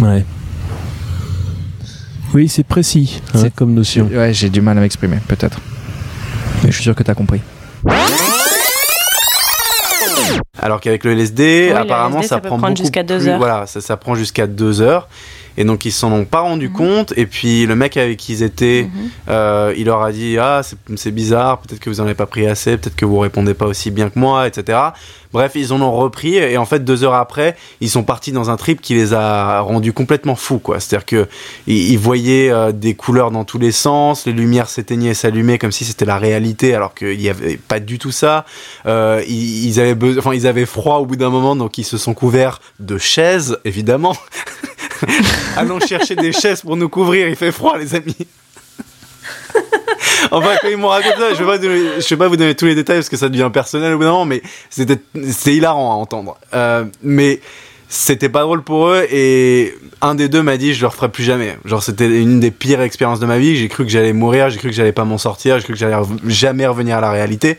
Ouais. 0.00 0.24
Oui, 2.34 2.48
c'est 2.48 2.64
précis 2.64 3.20
hein, 3.34 3.48
comme 3.56 3.74
notion. 3.74 4.08
Ouais, 4.12 4.32
j'ai 4.32 4.50
du 4.50 4.60
mal 4.60 4.78
à 4.78 4.80
m'exprimer, 4.80 5.16
peut-être. 5.26 5.58
Mais 6.62 6.70
je 6.70 6.74
suis 6.76 6.84
sûr 6.84 6.94
que 6.94 7.02
t'as 7.02 7.14
compris. 7.14 7.40
Alors 10.62 10.80
qu'avec 10.80 11.04
le 11.04 11.12
LSD, 11.12 11.70
le 11.70 11.76
apparemment, 11.76 12.18
LSD, 12.18 12.28
ça, 12.28 12.36
ça 12.36 12.40
peut 12.40 12.48
prend 12.48 12.58
prendre 12.58 12.74
beaucoup 12.74 12.82
jusqu'à 12.82 13.02
deux 13.02 13.18
plus- 13.18 13.28
heures. 13.28 13.38
Voilà, 13.38 13.66
ça, 13.66 13.80
ça 13.80 13.96
prend 13.96 14.14
jusqu'à 14.14 14.46
deux 14.46 14.80
heures. 14.80 15.08
Et 15.56 15.64
donc 15.64 15.84
ils 15.84 15.92
s'en 15.92 16.12
ont 16.12 16.24
pas 16.24 16.40
rendu 16.40 16.68
Mhm. 16.68 16.74
compte. 16.74 17.12
Et 17.16 17.26
puis 17.26 17.66
le 17.66 17.74
mec 17.76 17.96
avec 17.96 18.16
qui 18.18 18.32
ils 18.34 18.42
étaient, 18.42 18.88
euh, 19.28 19.74
il 19.76 19.86
leur 19.86 20.02
a 20.02 20.12
dit 20.12 20.36
ah 20.38 20.62
c'est- 20.96 21.10
bizarre, 21.10 21.58
peut-être 21.58 21.80
que 21.80 21.90
vous 21.90 22.00
en 22.00 22.04
avez 22.04 22.14
pas 22.14 22.26
pris 22.26 22.46
assez, 22.46 22.76
peut-être 22.76 22.96
que 22.96 23.04
vous 23.04 23.18
répondez 23.18 23.54
pas 23.54 23.66
aussi 23.66 23.90
bien 23.90 24.10
que 24.10 24.18
moi, 24.18 24.46
etc. 24.46 24.78
Bref, 25.32 25.52
ils 25.54 25.72
en 25.72 25.80
ont 25.80 25.92
repris 25.92 26.36
et 26.36 26.56
en 26.56 26.64
fait 26.66 26.84
deux 26.84 27.04
heures 27.04 27.14
après, 27.14 27.56
ils 27.80 27.88
sont 27.90 28.02
partis 28.02 28.32
dans 28.32 28.50
un 28.50 28.56
trip 28.56 28.80
qui 28.80 28.94
les 28.94 29.12
a 29.14 29.60
rendus 29.60 29.92
complètement 29.92 30.34
fous 30.34 30.58
quoi. 30.58 30.80
C'est-à-dire 30.80 31.06
que 31.06 31.28
ils, 31.66 31.92
ils 31.92 31.98
voyaient 31.98 32.50
euh, 32.50 32.72
des 32.72 32.94
couleurs 32.94 33.30
dans 33.30 33.44
tous 33.44 33.58
les 33.58 33.70
sens, 33.72 34.26
les 34.26 34.32
lumières 34.32 34.68
s'éteignaient 34.68 35.10
et 35.10 35.14
s'allumaient 35.14 35.58
comme 35.58 35.72
si 35.72 35.84
c'était 35.84 36.04
la 36.04 36.18
réalité, 36.18 36.74
alors 36.74 36.94
qu'il 36.94 37.20
y 37.20 37.28
avait 37.28 37.56
pas 37.56 37.78
du 37.80 37.98
tout 37.98 38.10
ça. 38.12 38.44
Euh, 38.86 39.22
ils, 39.28 39.66
ils 39.66 39.80
avaient 39.80 39.94
besoin, 39.94 40.20
enfin 40.20 40.34
ils 40.34 40.46
avaient 40.46 40.66
froid 40.66 40.96
au 40.98 41.06
bout 41.06 41.16
d'un 41.16 41.30
moment, 41.30 41.54
donc 41.56 41.78
ils 41.78 41.84
se 41.84 41.96
sont 41.98 42.14
couverts 42.14 42.60
de 42.80 42.98
chaises 42.98 43.58
évidemment. 43.64 44.16
Allons 45.56 45.80
chercher 45.80 46.16
des 46.16 46.32
chaises 46.32 46.62
pour 46.62 46.76
nous 46.76 46.88
couvrir, 46.88 47.28
il 47.28 47.36
fait 47.36 47.52
froid 47.52 47.76
les 47.78 47.94
amis. 47.94 48.16
enfin, 50.30 50.56
quand 50.60 50.68
ils 50.68 50.76
m'ont 50.76 50.88
raconté 50.88 51.16
ça, 51.16 51.34
je 51.34 51.44
vais, 51.44 51.98
vais 51.98 52.16
pas 52.16 52.28
vous 52.28 52.36
donner 52.36 52.54
tous 52.54 52.66
les 52.66 52.74
détails 52.74 52.98
parce 52.98 53.08
que 53.08 53.16
ça 53.16 53.28
devient 53.28 53.50
personnel 53.52 53.94
au 53.94 53.98
bout 53.98 54.04
d'un 54.04 54.10
moment, 54.10 54.24
mais 54.24 54.42
c'était 54.68 54.98
hilarant 55.46 55.92
à 55.92 55.94
entendre. 55.94 56.36
Euh, 56.54 56.84
mais 57.02 57.40
c'était 57.88 58.28
pas 58.28 58.42
drôle 58.42 58.62
pour 58.62 58.86
eux 58.86 59.04
et 59.10 59.74
un 60.00 60.14
des 60.14 60.28
deux 60.28 60.42
m'a 60.42 60.56
dit 60.56 60.74
je 60.74 60.80
le 60.80 60.86
referai 60.86 61.08
plus 61.08 61.24
jamais. 61.24 61.58
Genre 61.64 61.82
c'était 61.82 62.06
une 62.06 62.38
des 62.38 62.52
pires 62.52 62.80
expériences 62.80 63.20
de 63.20 63.26
ma 63.26 63.38
vie. 63.38 63.56
J'ai 63.56 63.68
cru 63.68 63.84
que 63.84 63.90
j'allais 63.90 64.12
mourir, 64.12 64.48
j'ai 64.48 64.58
cru 64.58 64.68
que 64.68 64.74
j'allais 64.74 64.92
pas 64.92 65.04
m'en 65.04 65.18
sortir, 65.18 65.58
j'ai 65.58 65.64
cru 65.64 65.72
que 65.72 65.78
j'allais 65.78 65.96
jamais 66.26 66.66
revenir 66.66 66.98
à 66.98 67.00
la 67.00 67.10
réalité. 67.10 67.58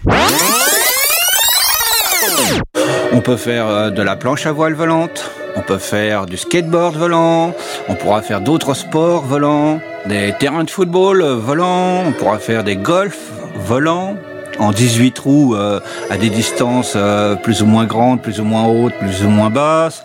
On 3.12 3.20
peut 3.20 3.36
faire 3.36 3.68
euh, 3.68 3.90
de 3.90 4.02
la 4.02 4.16
planche 4.16 4.46
à 4.46 4.54
voile 4.54 4.74
volante, 4.74 5.32
on 5.56 5.62
peut 5.62 5.78
faire 5.78 6.26
du 6.26 6.38
skateboard 6.38 6.96
volant, 6.96 7.54
on 7.88 7.96
pourra 7.96 8.22
faire 8.22 8.42
d'autres 8.42 8.74
sports 8.74 9.24
volants, 9.24 9.80
des 10.06 10.34
terrains 10.40 10.64
de 10.64 10.70
football 10.70 11.22
euh, 11.22 11.36
volants, 11.36 12.04
on 12.08 12.12
pourra 12.12 12.40
faire 12.40 12.64
des 12.64 12.76
golfs 12.76 13.32
volants 13.56 14.16
en 14.60 14.72
18 14.72 15.12
trous 15.12 15.56
euh, 15.56 15.80
à 16.10 16.18
des 16.18 16.30
distances 16.30 16.94
euh, 16.96 17.36
plus 17.36 17.62
ou 17.62 17.66
moins 17.66 17.86
grandes, 17.86 18.22
plus 18.22 18.40
ou 18.40 18.44
moins 18.44 18.68
hautes, 18.68 18.94
plus 19.00 19.24
ou 19.24 19.30
moins 19.30 19.50
basses. 19.50 20.04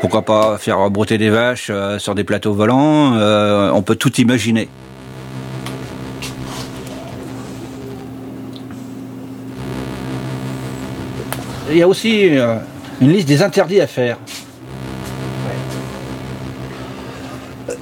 Pourquoi 0.00 0.22
pas 0.22 0.58
faire 0.58 0.90
brouter 0.90 1.16
des 1.16 1.30
vaches 1.30 1.72
sur 1.96 2.14
des 2.14 2.24
plateaux 2.24 2.52
volants 2.52 3.14
On 3.72 3.80
peut 3.80 3.96
tout 3.96 4.20
imaginer. 4.20 4.68
Il 11.74 11.78
y 11.78 11.82
a 11.82 11.88
aussi 11.88 12.38
euh, 12.38 12.54
une 13.00 13.10
liste 13.10 13.26
des 13.26 13.42
interdits 13.42 13.80
à 13.80 13.88
faire. 13.88 14.16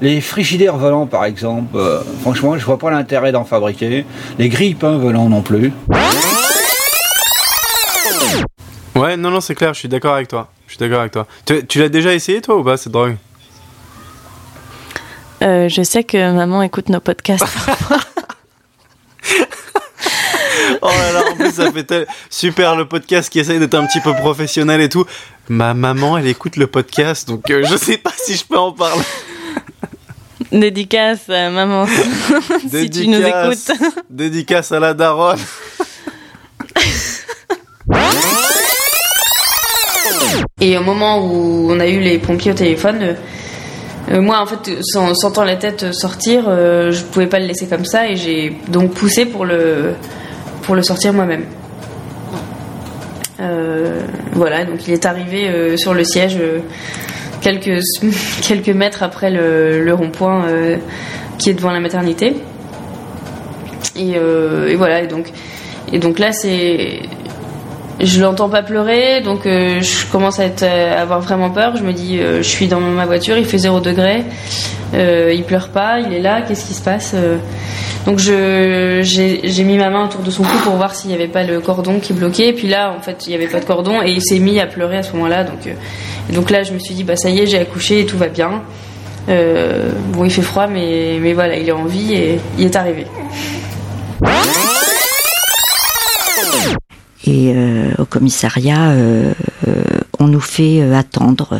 Les 0.00 0.20
frigidaires 0.20 0.76
volants, 0.76 1.06
par 1.06 1.24
exemple, 1.24 1.76
euh, 1.76 2.02
franchement, 2.20 2.56
je 2.56 2.64
vois 2.64 2.78
pas 2.78 2.92
l'intérêt 2.92 3.32
d'en 3.32 3.44
fabriquer. 3.44 4.06
Les 4.38 4.48
grilles-pains 4.48 4.96
volants 4.96 5.28
non 5.28 5.42
plus. 5.42 5.72
Ouais, 8.94 9.16
non, 9.16 9.32
non, 9.32 9.40
c'est 9.40 9.56
clair, 9.56 9.74
je 9.74 9.80
suis 9.80 9.88
d'accord 9.88 10.14
avec 10.14 10.28
toi. 10.28 10.48
Je 10.68 10.74
suis 10.74 10.78
d'accord 10.78 11.00
avec 11.00 11.10
toi. 11.10 11.26
Tu, 11.44 11.66
tu 11.66 11.80
l'as 11.80 11.88
déjà 11.88 12.14
essayé 12.14 12.40
toi 12.40 12.58
ou 12.58 12.62
pas 12.62 12.76
cette 12.76 12.92
drogue? 12.92 13.16
Euh, 15.42 15.68
je 15.68 15.82
sais 15.82 16.04
que 16.04 16.30
maman 16.32 16.62
écoute 16.62 16.90
nos 16.90 17.00
podcasts. 17.00 17.44
Oh 20.82 20.88
là 20.88 21.12
là, 21.12 21.30
en 21.30 21.36
plus 21.36 21.52
ça 21.52 21.70
fait 21.72 21.84
tel... 21.84 22.06
super 22.30 22.76
le 22.76 22.86
podcast 22.86 23.30
qui 23.30 23.38
essaye 23.38 23.58
d'être 23.58 23.74
un 23.74 23.86
petit 23.86 24.00
peu 24.00 24.12
professionnel 24.14 24.80
et 24.80 24.88
tout. 24.88 25.04
Ma 25.48 25.74
maman, 25.74 26.18
elle 26.18 26.26
écoute 26.26 26.56
le 26.56 26.66
podcast, 26.66 27.28
donc 27.28 27.50
euh, 27.50 27.64
je 27.64 27.76
sais 27.76 27.98
pas 27.98 28.12
si 28.16 28.36
je 28.36 28.44
peux 28.44 28.58
en 28.58 28.72
parler. 28.72 29.02
Dédicace, 30.52 31.24
euh, 31.28 31.50
maman. 31.50 31.86
si 32.70 32.90
tu 32.90 33.08
nous 33.08 33.20
écoutes. 33.20 33.72
Dédicace 34.10 34.72
à 34.72 34.80
la 34.80 34.94
daronne. 34.94 35.38
Et 40.60 40.78
au 40.78 40.82
moment 40.82 41.18
où 41.18 41.70
on 41.70 41.78
a 41.80 41.86
eu 41.86 42.00
les 42.00 42.18
pompiers 42.18 42.52
au 42.52 42.54
téléphone, 42.54 43.02
euh, 43.02 43.14
euh, 44.10 44.20
moi 44.22 44.40
en 44.40 44.46
fait, 44.46 44.82
sans, 44.82 45.14
sentant 45.14 45.44
la 45.44 45.56
tête 45.56 45.92
sortir, 45.92 46.44
euh, 46.48 46.92
je 46.92 47.02
pouvais 47.04 47.26
pas 47.26 47.38
le 47.38 47.46
laisser 47.46 47.66
comme 47.66 47.84
ça 47.84 48.08
et 48.08 48.16
j'ai 48.16 48.56
donc 48.68 48.92
poussé 48.92 49.26
pour 49.26 49.44
le, 49.44 49.92
pour 50.66 50.74
le 50.74 50.82
sortir 50.82 51.12
moi-même. 51.12 51.44
Euh, 53.38 54.02
voilà, 54.32 54.64
donc 54.64 54.86
il 54.88 54.94
est 54.94 55.06
arrivé 55.06 55.48
euh, 55.48 55.76
sur 55.76 55.94
le 55.94 56.02
siège 56.02 56.38
euh, 56.40 56.58
quelques, 57.40 57.80
quelques 58.42 58.68
mètres 58.70 59.04
après 59.04 59.30
le, 59.30 59.84
le 59.84 59.94
rond-point 59.94 60.44
qui 61.38 61.50
est 61.50 61.54
devant 61.54 61.70
la 61.70 61.80
maternité. 61.80 62.36
Et, 63.94 64.10
et 64.10 64.74
voilà, 64.74 65.02
et 65.02 65.06
donc, 65.06 65.30
et 65.92 65.98
donc 65.98 66.18
là 66.18 66.32
c'est 66.32 67.00
je 68.00 68.20
l'entends 68.20 68.48
pas 68.48 68.62
pleurer, 68.62 69.20
donc 69.22 69.46
euh, 69.46 69.80
je 69.80 70.06
commence 70.06 70.38
à, 70.38 70.44
être, 70.44 70.62
à 70.62 71.00
avoir 71.00 71.20
vraiment 71.20 71.50
peur. 71.50 71.76
Je 71.76 71.82
me 71.82 71.92
dis, 71.92 72.18
euh, 72.18 72.38
je 72.38 72.48
suis 72.48 72.68
dans 72.68 72.80
ma 72.80 73.06
voiture, 73.06 73.38
il 73.38 73.46
fait 73.46 73.58
0 73.58 73.80
degré, 73.80 74.24
euh, 74.94 75.32
il 75.34 75.44
pleure 75.44 75.68
pas, 75.68 76.00
il 76.00 76.12
est 76.12 76.20
là, 76.20 76.42
qu'est-ce 76.42 76.66
qui 76.66 76.74
se 76.74 76.82
passe 76.82 77.12
euh 77.14 77.38
Donc 78.04 78.18
j'ai 78.18 79.64
mis 79.64 79.78
ma 79.78 79.90
main 79.90 80.04
autour 80.04 80.20
de 80.20 80.30
son 80.30 80.42
cou 80.42 80.58
pour 80.62 80.74
voir 80.74 80.94
s'il 80.94 81.08
n'y 81.08 81.16
avait 81.16 81.28
pas 81.28 81.42
le 81.42 81.60
cordon 81.60 81.98
qui 82.00 82.12
bloquait. 82.12 82.48
Et 82.48 82.52
puis 82.52 82.68
là, 82.68 82.94
en 82.96 83.00
fait, 83.00 83.26
il 83.26 83.30
n'y 83.30 83.34
avait 83.34 83.48
pas 83.48 83.60
de 83.60 83.64
cordon 83.64 84.02
et 84.02 84.10
il 84.10 84.22
s'est 84.22 84.38
mis 84.38 84.60
à 84.60 84.66
pleurer 84.66 84.98
à 84.98 85.02
ce 85.02 85.12
moment-là. 85.12 85.44
Donc, 85.44 85.66
euh, 85.66 85.72
donc 86.34 86.50
là, 86.50 86.62
je 86.62 86.72
me 86.72 86.78
suis 86.78 86.94
dit, 86.94 87.04
bah 87.04 87.16
ça 87.16 87.30
y 87.30 87.40
est, 87.40 87.46
j'ai 87.46 87.58
accouché 87.58 88.00
et 88.00 88.06
tout 88.06 88.18
va 88.18 88.28
bien. 88.28 88.62
Euh, 89.28 89.90
bon, 90.12 90.24
il 90.24 90.30
fait 90.30 90.42
froid, 90.42 90.66
mais, 90.66 91.18
mais 91.20 91.32
voilà, 91.32 91.56
il 91.56 91.68
est 91.68 91.72
en 91.72 91.84
vie 91.84 92.14
et 92.14 92.40
il 92.58 92.66
est 92.66 92.76
arrivé. 92.76 93.06
Et 97.26 97.52
euh, 97.54 97.92
au 97.98 98.04
commissariat, 98.04 98.90
euh, 98.90 99.32
euh, 99.66 99.82
on 100.18 100.28
nous 100.28 100.40
fait 100.40 100.82
attendre. 100.94 101.58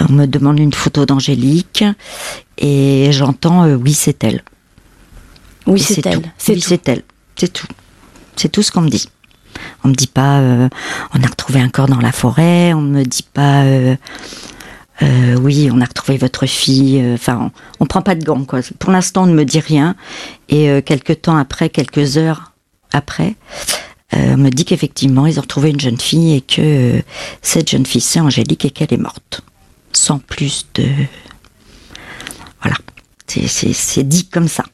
on 0.00 0.12
me 0.12 0.26
demande 0.26 0.58
une 0.58 0.72
photo 0.72 1.06
d'Angélique 1.06 1.84
et 2.58 3.08
j'entends 3.12 3.66
oui 3.74 3.92
c'est 3.92 4.22
elle. 4.24 4.42
Oui, 5.66 5.78
c'est 5.78 6.04
elle. 6.04 6.18
Oui 6.18 6.54
tout. 6.60 6.68
c'est 6.68 6.88
elle. 6.88 7.02
C'est 7.36 7.52
tout. 7.52 7.66
C'est 8.36 8.48
tout 8.48 8.62
ce 8.62 8.72
qu'on 8.72 8.80
me 8.80 8.90
dit. 8.90 9.08
On 9.84 9.88
me 9.88 9.94
dit 9.94 10.06
pas 10.06 10.40
on 10.40 11.22
a 11.22 11.26
retrouvé 11.26 11.60
un 11.60 11.68
corps 11.68 11.88
dans 11.88 12.00
la 12.00 12.12
forêt. 12.12 12.72
On 12.74 12.80
me 12.80 13.04
dit 13.04 13.26
pas 13.32 13.64
euh, 15.02 15.36
oui 15.36 15.70
on 15.72 15.80
a 15.80 15.84
retrouvé 15.84 16.18
votre 16.18 16.46
fille. 16.46 17.02
Enfin 17.14 17.50
on, 17.78 17.84
on 17.84 17.86
prend 17.86 18.02
pas 18.02 18.14
de 18.14 18.24
gants 18.24 18.44
quoi. 18.44 18.60
Pour 18.78 18.90
l'instant 18.90 19.24
on 19.24 19.26
ne 19.26 19.34
me 19.34 19.44
dit 19.44 19.60
rien 19.60 19.94
et 20.48 20.68
euh, 20.68 20.82
quelques 20.82 21.22
temps 21.22 21.36
après, 21.36 21.70
quelques 21.70 22.18
heures 22.18 22.52
après. 22.92 23.36
Euh, 24.14 24.34
on 24.34 24.38
me 24.38 24.50
dit 24.50 24.64
qu'effectivement, 24.64 25.26
ils 25.26 25.38
ont 25.38 25.42
retrouvé 25.42 25.70
une 25.70 25.80
jeune 25.80 25.98
fille 26.00 26.34
et 26.36 26.40
que 26.40 26.60
euh, 26.98 27.02
cette 27.42 27.70
jeune 27.70 27.86
fille, 27.86 28.00
c'est 28.00 28.20
Angélique 28.20 28.64
et 28.64 28.70
qu'elle 28.70 28.92
est 28.92 28.96
morte. 28.96 29.42
Sans 29.92 30.18
plus 30.18 30.66
de. 30.74 30.84
Voilà. 32.62 32.76
C'est- 33.26 34.02
dit 34.02 34.26
comme 34.28 34.48
ça. 34.48 34.64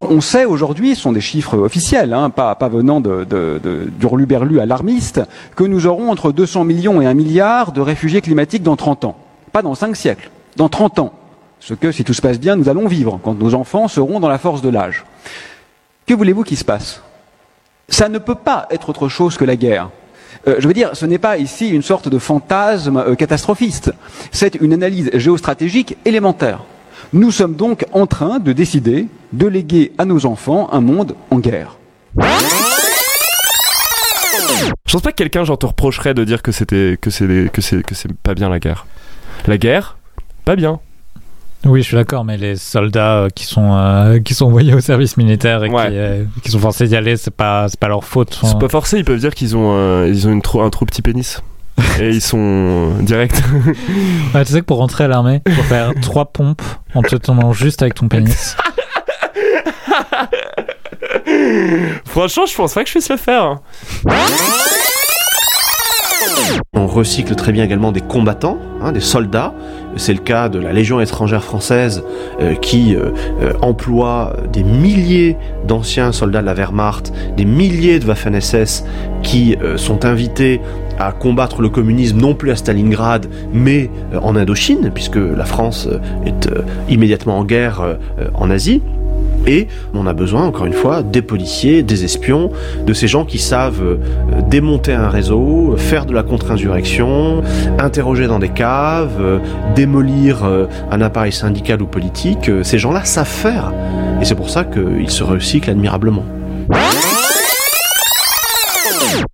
On 0.00 0.20
sait 0.20 0.44
aujourd'hui, 0.44 0.96
ce 0.96 1.02
sont 1.02 1.12
des 1.12 1.20
chiffres 1.20 1.56
officiels, 1.58 2.12
hein, 2.12 2.30
pas, 2.30 2.54
pas 2.56 2.68
venant 2.68 3.00
de, 3.00 3.24
de, 3.24 3.60
de, 3.62 3.88
d'hurluberlus 3.98 4.58
alarmistes, 4.58 5.20
que 5.54 5.62
nous 5.64 5.86
aurons 5.86 6.10
entre 6.10 6.32
200 6.32 6.64
millions 6.64 7.00
et 7.00 7.06
1 7.06 7.14
milliard 7.14 7.70
de 7.72 7.80
réfugiés 7.80 8.20
climatiques 8.20 8.62
dans 8.64 8.76
30 8.76 9.04
ans. 9.04 9.16
Pas 9.52 9.62
dans 9.62 9.74
5 9.76 9.94
siècles, 9.96 10.30
dans 10.56 10.68
30 10.68 10.98
ans. 10.98 11.12
Ce 11.60 11.74
que, 11.74 11.92
si 11.92 12.02
tout 12.04 12.14
se 12.14 12.22
passe 12.22 12.40
bien, 12.40 12.56
nous 12.56 12.68
allons 12.68 12.88
vivre 12.88 13.20
quand 13.22 13.34
nos 13.34 13.54
enfants 13.54 13.86
seront 13.86 14.18
dans 14.18 14.28
la 14.28 14.38
force 14.38 14.62
de 14.62 14.70
l'âge. 14.70 15.04
Que 16.10 16.14
voulez-vous 16.16 16.42
qu'il 16.42 16.56
se 16.56 16.64
passe? 16.64 17.00
Ça 17.88 18.08
ne 18.08 18.18
peut 18.18 18.34
pas 18.34 18.66
être 18.72 18.88
autre 18.88 19.08
chose 19.08 19.36
que 19.36 19.44
la 19.44 19.54
guerre. 19.54 19.90
Euh, 20.48 20.56
je 20.58 20.66
veux 20.66 20.74
dire, 20.74 20.90
ce 20.94 21.06
n'est 21.06 21.20
pas 21.20 21.38
ici 21.38 21.68
une 21.68 21.82
sorte 21.82 22.08
de 22.08 22.18
fantasme 22.18 22.96
euh, 22.96 23.14
catastrophiste. 23.14 23.92
C'est 24.32 24.56
une 24.56 24.72
analyse 24.72 25.12
géostratégique 25.14 25.96
élémentaire. 26.04 26.64
Nous 27.12 27.30
sommes 27.30 27.54
donc 27.54 27.86
en 27.92 28.08
train 28.08 28.40
de 28.40 28.52
décider 28.52 29.06
de 29.32 29.46
léguer 29.46 29.92
à 29.98 30.04
nos 30.04 30.26
enfants 30.26 30.68
un 30.72 30.80
monde 30.80 31.14
en 31.30 31.38
guerre. 31.38 31.76
Je 32.16 32.22
pense 34.92 35.02
pas 35.02 35.12
que 35.12 35.16
quelqu'un 35.16 35.44
genre 35.44 35.58
te 35.58 35.66
reprocherait 35.66 36.14
de 36.14 36.24
dire 36.24 36.42
que 36.42 36.50
c'était 36.50 36.98
que 37.00 37.10
c'est 37.10 37.52
que 37.52 37.60
c'est 37.60 37.84
que 37.84 37.94
c'est 37.94 38.12
pas 38.12 38.34
bien 38.34 38.48
la 38.48 38.58
guerre. 38.58 38.84
La 39.46 39.58
guerre, 39.58 39.96
pas 40.44 40.56
bien. 40.56 40.80
Oui, 41.66 41.82
je 41.82 41.88
suis 41.88 41.96
d'accord, 41.96 42.24
mais 42.24 42.38
les 42.38 42.56
soldats 42.56 43.16
euh, 43.18 43.28
qui 43.28 43.44
sont 43.44 43.72
euh, 43.74 44.18
qui 44.20 44.32
sont 44.32 44.46
envoyés 44.46 44.72
au 44.72 44.80
service 44.80 45.16
militaire 45.18 45.62
et 45.62 45.68
qui, 45.68 45.74
euh, 45.76 46.24
qui 46.42 46.50
sont 46.50 46.58
forcés 46.58 46.88
d'y 46.88 46.96
aller, 46.96 47.16
c'est 47.18 47.30
pas 47.30 47.68
c'est 47.68 47.78
pas 47.78 47.88
leur 47.88 48.04
faute. 48.04 48.38
C'est 48.42 48.58
pas 48.58 48.68
forcé, 48.68 48.98
ils 48.98 49.04
peuvent 49.04 49.18
dire 49.20 49.34
qu'ils 49.34 49.56
ont 49.56 49.72
euh, 49.74 50.08
ils 50.08 50.26
ont 50.26 50.32
une 50.32 50.40
trop, 50.42 50.62
un 50.62 50.70
trop 50.70 50.86
petit 50.86 51.02
pénis. 51.02 51.42
Et 52.00 52.08
ils 52.10 52.20
sont 52.22 52.94
directs. 53.00 53.36
Ouais, 54.34 54.44
tu 54.44 54.52
sais 54.52 54.60
que 54.60 54.64
pour 54.66 54.78
rentrer 54.78 55.04
à 55.04 55.08
l'armée, 55.08 55.42
faut 55.48 55.62
faire 55.62 55.92
trois 56.02 56.26
pompes 56.26 56.62
en 56.94 57.02
te 57.02 57.16
tenant 57.16 57.52
juste 57.52 57.82
avec 57.82 57.94
ton 57.94 58.08
pénis. 58.08 58.56
Franchement, 62.06 62.46
je 62.46 62.54
pense 62.54 62.74
pas 62.74 62.82
que 62.82 62.88
je 62.88 62.92
puisse 62.92 63.08
le 63.10 63.16
faire. 63.16 63.58
On 66.72 66.86
recycle 66.86 67.34
très 67.34 67.52
bien 67.52 67.64
également 67.64 67.92
des 67.92 68.00
combattants, 68.00 68.58
hein, 68.82 68.92
des 68.92 69.00
soldats. 69.00 69.52
C'est 69.96 70.12
le 70.12 70.20
cas 70.20 70.48
de 70.48 70.58
la 70.58 70.72
Légion 70.72 71.00
étrangère 71.00 71.42
française 71.42 72.02
euh, 72.40 72.54
qui 72.54 72.94
euh, 72.94 73.10
euh, 73.42 73.52
emploie 73.62 74.36
des 74.52 74.62
milliers 74.62 75.36
d'anciens 75.66 76.12
soldats 76.12 76.40
de 76.40 76.46
la 76.46 76.54
Wehrmacht, 76.54 77.12
des 77.36 77.44
milliers 77.44 77.98
de 77.98 78.06
Waffen-SS 78.06 78.84
qui 79.22 79.56
sont 79.76 80.04
invités 80.06 80.60
à 80.98 81.12
combattre 81.12 81.60
le 81.60 81.68
communisme 81.68 82.18
non 82.18 82.34
plus 82.34 82.50
à 82.50 82.56
Stalingrad 82.56 83.26
mais 83.52 83.90
en 84.20 84.34
Indochine 84.34 84.90
puisque 84.92 85.16
la 85.16 85.44
France 85.44 85.88
est 86.24 86.48
immédiatement 86.88 87.38
en 87.38 87.44
guerre 87.44 87.98
en 88.34 88.50
Asie. 88.50 88.80
Et 89.46 89.68
on 89.94 90.06
a 90.06 90.12
besoin, 90.12 90.44
encore 90.44 90.66
une 90.66 90.72
fois, 90.72 91.02
des 91.02 91.22
policiers, 91.22 91.82
des 91.82 92.04
espions, 92.04 92.50
de 92.86 92.92
ces 92.92 93.08
gens 93.08 93.24
qui 93.24 93.38
savent 93.38 93.82
euh, 93.82 93.96
démonter 94.48 94.92
un 94.92 95.08
réseau, 95.08 95.74
faire 95.76 96.06
de 96.06 96.12
la 96.12 96.22
contre-insurrection, 96.22 97.42
interroger 97.78 98.26
dans 98.26 98.38
des 98.38 98.48
caves, 98.48 99.18
euh, 99.20 99.38
démolir 99.74 100.44
euh, 100.44 100.66
un 100.90 101.00
appareil 101.00 101.32
syndical 101.32 101.82
ou 101.82 101.86
politique. 101.86 102.50
Ces 102.62 102.78
gens-là 102.78 103.04
savent 103.04 103.26
faire. 103.26 103.72
Et 104.20 104.24
c'est 104.24 104.34
pour 104.34 104.50
ça 104.50 104.64
qu'ils 104.64 105.10
se 105.10 105.22
recyclent 105.24 105.70
admirablement. 105.70 106.24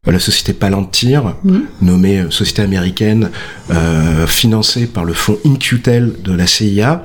la 0.07 0.19
société 0.21 0.53
Palantir, 0.53 1.35
nommée 1.83 2.25
société 2.31 2.63
américaine, 2.63 3.31
euh, 3.71 4.27
financée 4.27 4.87
par 4.87 5.05
le 5.05 5.13
fonds 5.13 5.39
InQtel 5.45 6.13
de 6.23 6.33
la 6.33 6.47
CIA, 6.47 7.03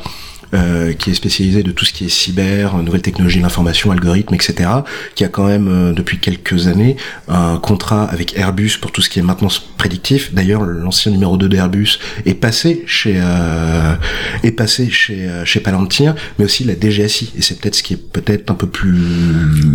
euh, 0.53 0.93
qui 0.93 1.11
est 1.11 1.13
spécialisé 1.13 1.63
de 1.63 1.71
tout 1.71 1.85
ce 1.85 1.93
qui 1.93 2.05
est 2.05 2.09
cyber, 2.09 2.77
nouvelles 2.77 3.01
technologies, 3.01 3.39
l'information, 3.39 3.91
algorithmes, 3.91 4.33
etc., 4.33 4.69
qui 5.15 5.23
a 5.23 5.27
quand 5.27 5.47
même 5.47 5.67
euh, 5.67 5.93
depuis 5.93 6.19
quelques 6.19 6.67
années 6.67 6.97
un 7.27 7.57
contrat 7.57 8.03
avec 8.05 8.37
Airbus 8.37 8.77
pour 8.81 8.91
tout 8.91 9.01
ce 9.01 9.09
qui 9.09 9.19
est 9.19 9.21
maintenance 9.21 9.59
prédictif. 9.59 10.33
D'ailleurs, 10.33 10.63
l'ancien 10.63 11.11
numéro 11.11 11.37
2 11.37 11.49
d'Airbus 11.49 11.97
est 12.25 12.33
passé 12.33 12.83
chez 12.85 13.15
euh, 13.17 13.95
est 14.43 14.51
passé 14.51 14.89
chez 14.89 15.27
euh, 15.27 15.45
chez 15.45 15.59
Palantir, 15.59 16.15
mais 16.37 16.45
aussi 16.45 16.63
la 16.63 16.75
DGSI. 16.79 17.33
Et 17.37 17.41
c'est 17.41 17.59
peut-être 17.59 17.75
ce 17.75 17.83
qui 17.83 17.93
est 17.93 18.11
peut-être 18.11 18.51
un 18.51 18.55
peu 18.55 18.67
plus 18.67 19.73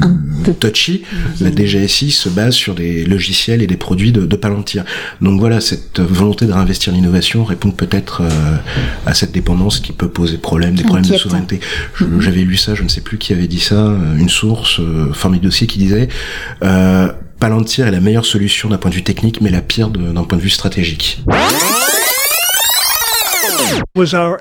touchy. 0.54 1.02
La 1.40 1.50
DGSI 1.54 2.11
se 2.11 2.28
base 2.28 2.54
sur 2.54 2.74
des 2.74 3.04
logiciels 3.04 3.62
et 3.62 3.66
des 3.66 3.76
produits 3.76 4.12
de, 4.12 4.26
de 4.26 4.37
Palantir. 4.37 4.85
Donc 5.20 5.38
voilà, 5.40 5.61
cette 5.61 6.00
volonté 6.00 6.46
de 6.46 6.52
réinvestir 6.52 6.92
l'innovation 6.92 7.44
répond 7.44 7.70
peut-être 7.70 8.22
euh, 8.22 8.56
à 9.06 9.14
cette 9.14 9.32
dépendance 9.32 9.80
qui 9.80 9.92
peut 9.92 10.09
poser 10.09 10.38
problème, 10.38 10.74
des 10.74 10.82
problèmes 10.85 11.04
de 11.06 11.16
souveraineté. 11.18 11.61
Je- 11.94 12.04
J'avais 12.20 12.42
lu 12.42 12.56
ça, 12.56 12.74
je 12.74 12.82
ne 12.82 12.88
sais 12.88 13.00
plus 13.00 13.18
qui 13.18 13.32
avait 13.32 13.46
dit 13.48 13.61
ça, 13.61 13.74
euh, 13.88 14.16
une 14.16 14.28
source, 14.28 14.80
euh, 14.80 15.12
formé 15.12 15.38
dossier 15.38 15.66
qui 15.66 15.78
disait 15.78 16.09
euh, 16.62 17.11
Palantir 17.38 17.87
est 17.87 17.90
la 17.90 18.00
meilleure 18.00 18.24
solution 18.24 18.70
d'un 18.70 18.78
point 18.78 18.90
de 18.90 18.94
vue 18.96 19.02
technique, 19.02 19.40
mais 19.42 19.50
la 19.50 19.61
pire 19.61 19.90
d'un 19.90 20.24
point 20.24 20.38
de 20.38 20.42
vue 20.42 20.48
stratégique. 20.50 21.22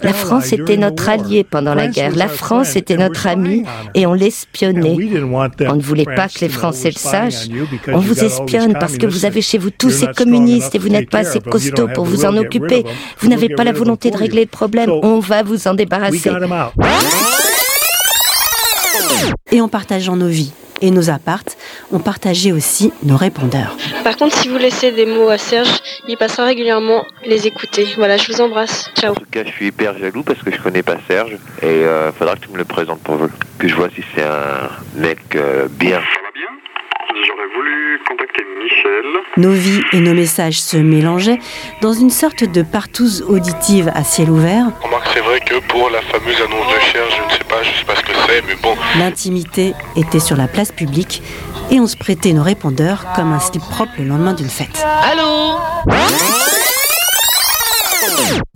La 0.02 0.14
France 0.14 0.52
était 0.54 0.78
notre 0.78 1.10
allié 1.10 1.44
pendant 1.44 1.74
la 1.74 1.88
guerre. 1.88 2.16
La 2.16 2.28
France 2.28 2.76
était 2.76 2.98
notre 2.98 3.28
ami 3.28 3.64
et 3.94 4.06
on 4.06 4.14
l'espionnait. 4.14 4.98
On 5.68 5.76
ne 5.76 5.82
voulait 5.82 6.06
pas 6.06 6.28
que 6.28 6.40
les 6.42 6.50
Français 6.50 6.90
le 6.90 7.00
sachent. 7.00 7.48
On 7.88 8.00
vous 8.00 8.24
espionne 8.24 8.74
parce 8.74 8.98
que 8.98 9.06
vous 9.06 9.26
avez 9.26 9.42
chez 9.42 9.58
vous 9.58 9.70
tous 9.70 9.92
ces 9.92 10.08
communistes 10.08 10.76
et 10.76 10.78
vous 10.78 10.90
n'êtes 10.90 11.10
pas 11.10 11.20
assez 11.20 11.40
costaud 11.40 11.88
pour 11.94 12.06
vous 12.06 12.26
en 12.26 12.36
occuper. 12.38 12.84
Vous 13.20 13.30
n'avez 13.30 13.50
pas 13.50 13.64
la 13.64 13.72
volonté 13.72 14.12
de 14.12 14.18
régler 14.18 14.42
le 14.42 14.50
problème. 14.50 14.90
On 14.90 15.20
va 15.20 15.44
vous 15.44 15.68
en 15.68 15.74
débarrasser. 15.74 16.32
Et 19.52 19.62
en 19.62 19.68
partageant 19.68 20.16
nos 20.16 20.28
vies 20.28 20.52
et 20.82 20.92
nos 20.92 21.10
appartes, 21.10 21.58
on 21.92 22.00
partageait 22.00 22.52
aussi 22.52 22.92
nos 23.04 23.18
répondeurs. 23.18 23.76
Par 24.04 24.18
contre, 24.18 24.38
si 24.38 24.48
vous 24.48 24.58
laissez 24.58 24.92
des 24.92 25.06
mots 25.06 25.30
à 25.30 25.38
Serge, 25.38 25.70
il 26.08 26.18
passera 26.18 26.46
régulièrement 26.46 27.06
les 27.26 27.48
écouter. 27.48 27.88
Voilà, 27.98 28.18
je 28.18 28.32
vous 28.32 28.42
embrasse. 28.42 28.90
Ciao. 28.96 29.12
En 29.12 29.16
tout 29.16 29.26
cas, 29.32 29.44
je 29.46 29.52
suis 29.52 29.68
hyper 29.68 29.98
jaloux 29.98 30.24
parce 30.24 30.42
que 30.42 30.52
je 30.52 30.62
connais 30.62 30.84
pas 30.84 30.98
Serge 31.08 31.38
et 31.62 31.66
euh, 31.66 32.12
faudra 32.12 32.36
que 32.36 32.42
tu 32.42 32.50
me 32.50 32.58
le 32.58 32.66
présentes 32.66 33.02
pour 33.02 33.18
que 33.58 33.68
je 33.68 33.76
vois 33.76 33.90
si 33.90 34.04
c'est 34.14 34.24
un 34.24 34.70
mec 34.96 35.20
euh, 35.36 35.68
bien. 35.70 36.02
Michel. 38.66 39.06
Nos 39.38 39.52
vies 39.52 39.82
et 39.94 40.00
nos 40.00 40.14
messages 40.16 40.60
se 40.62 40.78
mélangeaient 40.78 41.40
dans 41.82 41.94
une 41.94 42.10
sorte 42.10 42.44
de 42.44 42.64
partouze 42.64 43.24
auditive 43.28 43.92
à 43.94 44.04
ciel 44.04 44.32
ouvert. 44.32 44.66
Remarque, 44.82 45.08
c'est 45.14 45.20
vrai 45.22 45.40
que 45.40 45.60
pour 45.68 45.90
la 45.92 46.02
fameuse 46.02 46.36
annonce 46.38 46.68
de 46.74 46.80
Cher, 46.92 47.04
je 47.10 47.24
ne 47.26 47.30
sais 47.38 47.44
pas, 47.48 47.62
je 47.62 47.70
sais 47.80 47.86
pas 47.86 47.96
ce 47.96 48.02
que 48.02 48.12
c'est, 48.28 48.42
mais 48.48 48.56
bon. 48.64 48.76
L'intimité 48.98 49.74
était 49.96 50.20
sur 50.20 50.36
la 50.36 50.48
place 50.48 50.72
publique 50.72 51.22
et 51.70 51.80
on 51.80 51.86
se 51.88 51.96
prêtait 51.96 52.34
nos 52.34 52.42
répondeurs 52.44 53.06
comme 53.16 53.34
un 53.34 53.40
slip 53.40 53.62
propre 53.62 53.92
le 54.00 54.06
lendemain 54.06 54.34
d'une 54.34 54.50
fête. 54.50 54.84
Allô 55.12 55.60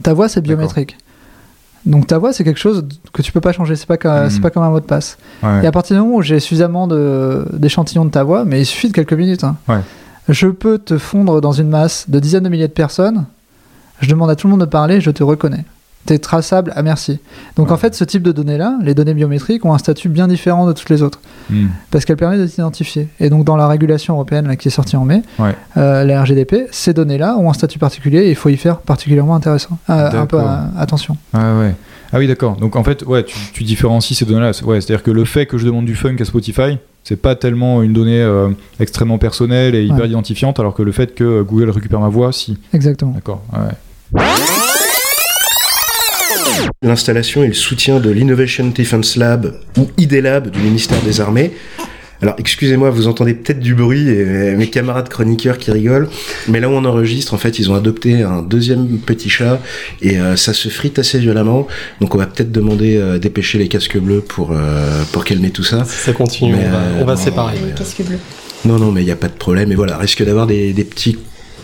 Ta 0.02 0.14
voix, 0.14 0.28
c'est 0.30 0.42
biométrique. 0.42 0.98
Donc 1.86 2.08
ta 2.08 2.18
voix, 2.18 2.34
c'est 2.34 2.44
quelque 2.44 2.60
chose 2.60 2.86
que 3.14 3.22
tu 3.22 3.32
peux 3.32 3.42
pas 3.42 3.52
changer. 3.54 3.76
C'est 3.76 3.86
pas, 3.88 4.30
c'est 4.30 4.42
pas 4.42 4.50
comme 4.50 4.64
un 4.64 4.70
mot 4.70 4.80
de 4.80 4.86
passe. 4.86 5.18
Ouais. 5.44 5.64
Et 5.64 5.68
à 5.68 5.72
partir 5.72 5.96
du 5.96 6.02
moment 6.02 6.16
où 6.18 6.22
j'ai 6.22 6.40
suffisamment 6.40 6.88
de- 6.88 7.46
d'échantillons 7.54 8.06
de 8.06 8.10
ta 8.12 8.24
voix, 8.24 8.44
mais 8.46 8.62
il 8.62 8.66
suffit 8.66 8.90
de 8.90 8.94
quelques 8.94 9.14
minutes. 9.14 9.44
hein, 9.44 9.56
Ouais. 9.68 9.80
Je 10.30 10.48
peux 10.48 10.78
te 10.78 10.98
fondre 10.98 11.42
dans 11.42 11.52
une 11.52 11.70
masse 11.70 12.10
de 12.10 12.20
dizaines 12.20 12.44
de 12.44 12.50
milliers 12.50 12.68
de 12.68 12.74
personnes. 12.74 13.26
Je 14.00 14.10
demande 14.10 14.30
à 14.30 14.36
tout 14.36 14.48
le 14.48 14.52
monde 14.52 14.62
de 14.62 14.66
parler, 14.66 15.02
je 15.02 15.12
te 15.12 15.24
reconnais. 15.24 15.66
T'es 16.06 16.18
traçable 16.18 16.72
à 16.76 16.82
merci. 16.82 17.20
Donc 17.58 17.72
en 17.72 17.78
fait, 17.78 17.94
ce 17.94 18.04
type 18.06 18.24
de 18.24 18.32
données-là, 18.32 18.78
les 18.82 18.94
données 18.94 19.14
biométriques, 19.14 19.66
ont 19.66 19.74
un 19.74 19.78
statut 19.78 20.08
bien 20.08 20.28
différent 20.28 20.66
de 20.66 20.72
toutes 20.72 20.90
les 20.90 21.02
autres. 21.02 21.20
Hmm. 21.50 21.68
Parce 21.92 22.06
qu'elles 22.06 22.16
permettent 22.16 22.40
de 22.40 22.48
t'identifier. 22.48 23.10
Et 23.20 23.30
donc 23.30 23.44
dans 23.44 23.58
la 23.58 23.68
régulation 23.68 24.14
européenne 24.14 24.48
là, 24.48 24.56
qui 24.56 24.70
est 24.70 24.72
sortie 24.72 24.96
en 24.96 25.04
mai, 25.04 25.24
Ouais. 25.40 25.56
euh, 25.78 26.06
la 26.06 26.22
RGDP, 26.24 26.68
ces 26.72 26.94
données-là 26.94 27.36
ont 27.38 27.50
un 27.50 27.54
statut 27.54 27.80
particulier 27.80 28.20
et 28.20 28.30
il 28.30 28.36
faut 28.36 28.50
y 28.50 28.56
faire 28.58 28.78
particulièrement 28.78 29.36
intéressant. 29.36 29.78
Euh, 29.90 30.08
un 30.08 30.26
peu 30.26 30.38
D'accord. 30.38 30.52
euh, 30.52 30.82
attention. 30.82 31.18
Ah 31.34 31.58
ouais. 31.60 31.76
Ah 32.14 32.18
oui, 32.18 32.28
d'accord. 32.28 32.56
Donc 32.56 32.76
en 32.76 32.84
fait, 32.84 33.04
ouais, 33.04 33.24
tu, 33.24 33.36
tu 33.54 33.64
différencies 33.64 34.16
ces 34.16 34.26
données-là. 34.26 34.52
Ouais, 34.64 34.80
c'est-à-dire 34.82 35.04
que 35.04 35.12
le 35.12 35.26
fait 35.26 35.48
que 35.48 35.58
je 35.58 35.66
demande 35.66 35.86
du 35.86 35.96
funk 35.96 36.16
à 36.20 36.26
Spotify, 36.26 36.78
c'est 37.10 37.16
pas 37.16 37.34
tellement 37.36 37.82
une 37.82 37.92
donnée 37.92 38.22
euh, 38.22 38.50
extrêmement 38.80 39.18
personnelle 39.18 39.74
et 39.74 39.84
hyper 39.84 40.02
Ouais. 40.02 40.10
identifiante, 40.10 40.60
alors 40.60 40.76
que 40.76 40.84
le 40.84 40.92
fait 40.92 41.16
que 41.16 41.24
euh, 41.24 41.44
Google 41.44 41.72
récupère 41.72 42.00
ma 42.00 42.08
voix, 42.08 42.32
si. 42.32 42.60
Exactement. 42.72 43.14
D'accord. 43.14 43.42
ouais. 43.52 44.22
L'installation 46.84 47.44
et 47.44 47.48
le 47.48 47.54
soutien 47.54 48.00
de 48.00 48.12
l'Innovation 48.12 48.68
Defense 48.76 49.16
Lab 49.16 49.56
ou 49.78 49.88
IDLab 49.98 50.52
du 50.52 50.60
ministère 50.60 51.02
des 51.02 51.20
Armées. 51.20 51.52
Alors, 52.22 52.36
excusez-moi, 52.38 52.90
vous 52.90 53.08
entendez 53.08 53.34
peut-être 53.34 53.60
du 53.60 53.76
bruit 53.76 54.10
et 54.10 54.56
mes 54.56 54.68
camarades 54.70 55.08
chroniqueurs 55.08 55.58
qui 55.58 55.72
rigolent, 55.72 56.10
mais 56.50 56.60
là 56.60 56.68
où 56.70 56.74
on 56.74 56.84
enregistre, 56.84 57.34
en 57.34 57.38
fait, 57.38 57.60
ils 57.60 57.72
ont 57.72 57.76
adopté 57.76 58.24
un 58.24 58.42
deuxième 58.42 58.98
petit 58.98 59.30
chat 59.30 59.62
et 60.02 60.20
euh, 60.20 60.36
ça 60.36 60.54
se 60.54 60.68
frite 60.70 61.00
assez 61.00 61.18
violemment. 61.20 61.68
Donc, 62.02 62.16
on 62.16 62.18
va 62.18 62.28
peut-être 62.28 62.52
demander 62.52 62.98
euh, 62.98 63.20
dépêcher 63.20 63.58
les 63.58 63.68
casques 63.70 63.98
bleus 63.98 64.22
pour 64.22 64.52
euh, 64.52 65.04
pour 65.12 65.24
calmer 65.24 65.52
tout 65.52 65.64
ça. 65.64 65.86
Ça 65.86 66.12
continue, 66.12 66.54
Mais, 66.54 66.68
on 66.68 66.72
va, 66.72 66.78
euh, 66.78 67.02
on 67.02 67.06
va 67.06 67.16
non, 67.16 67.22
séparer. 67.22 67.58
Casque 67.78 68.02
bleu. 68.04 68.18
Non, 68.66 68.78
non, 68.78 68.92
mais 68.92 69.02
il 69.02 69.06
n'y 69.06 69.12
a 69.12 69.16
pas 69.16 69.30
de 69.30 69.34
problème. 69.34 69.72
Et 69.72 69.76
voilà, 69.76 69.98
risque 69.98 70.24
d'avoir 70.26 70.46
des, 70.46 70.74
des 70.74 70.84
petits 70.84 71.18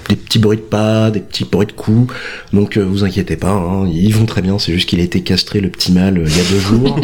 des 0.09 0.15
petits 0.15 0.39
bruits 0.39 0.57
de 0.57 0.61
pas, 0.61 1.11
des 1.11 1.19
petits 1.19 1.45
bruits 1.45 1.67
de 1.67 1.71
coups. 1.71 2.13
Donc 2.53 2.77
euh, 2.77 2.81
vous 2.83 3.03
inquiétez 3.03 3.35
pas, 3.37 3.51
hein, 3.51 3.87
ils 3.87 4.13
vont 4.13 4.25
très 4.25 4.41
bien. 4.41 4.59
C'est 4.59 4.73
juste 4.73 4.87
qu'il 4.89 4.99
a 4.99 5.03
été 5.03 5.21
castré 5.21 5.59
le 5.61 5.69
petit 5.69 5.91
mâle 5.91 6.17
euh, 6.19 6.25
il 6.27 6.37
y 6.37 6.39
a 6.39 6.43
deux 6.49 6.59
jours. 6.59 6.99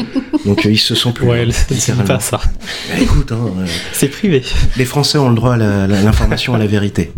donc 0.46 0.66
euh, 0.66 0.72
il 0.72 0.78
se 0.80 0.96
sent 0.96 1.12
plus. 1.14 1.28
Ouais, 1.28 1.46
bien, 1.46 1.54
c'est 1.54 2.04
pas 2.06 2.20
ça. 2.20 2.38
Bah, 2.38 3.00
écoute, 3.02 3.32
hein, 3.32 3.50
euh, 3.60 3.66
C'est 3.94 4.08
privé. 4.10 4.44
les 4.78 4.86
Français 4.86 5.18
ont 5.18 5.30
le 5.30 5.36
droit 5.36 5.54
à 5.54 5.88
l'information, 5.88 6.54
à 6.54 6.58
la 6.58 6.68
vérité. 6.68 7.12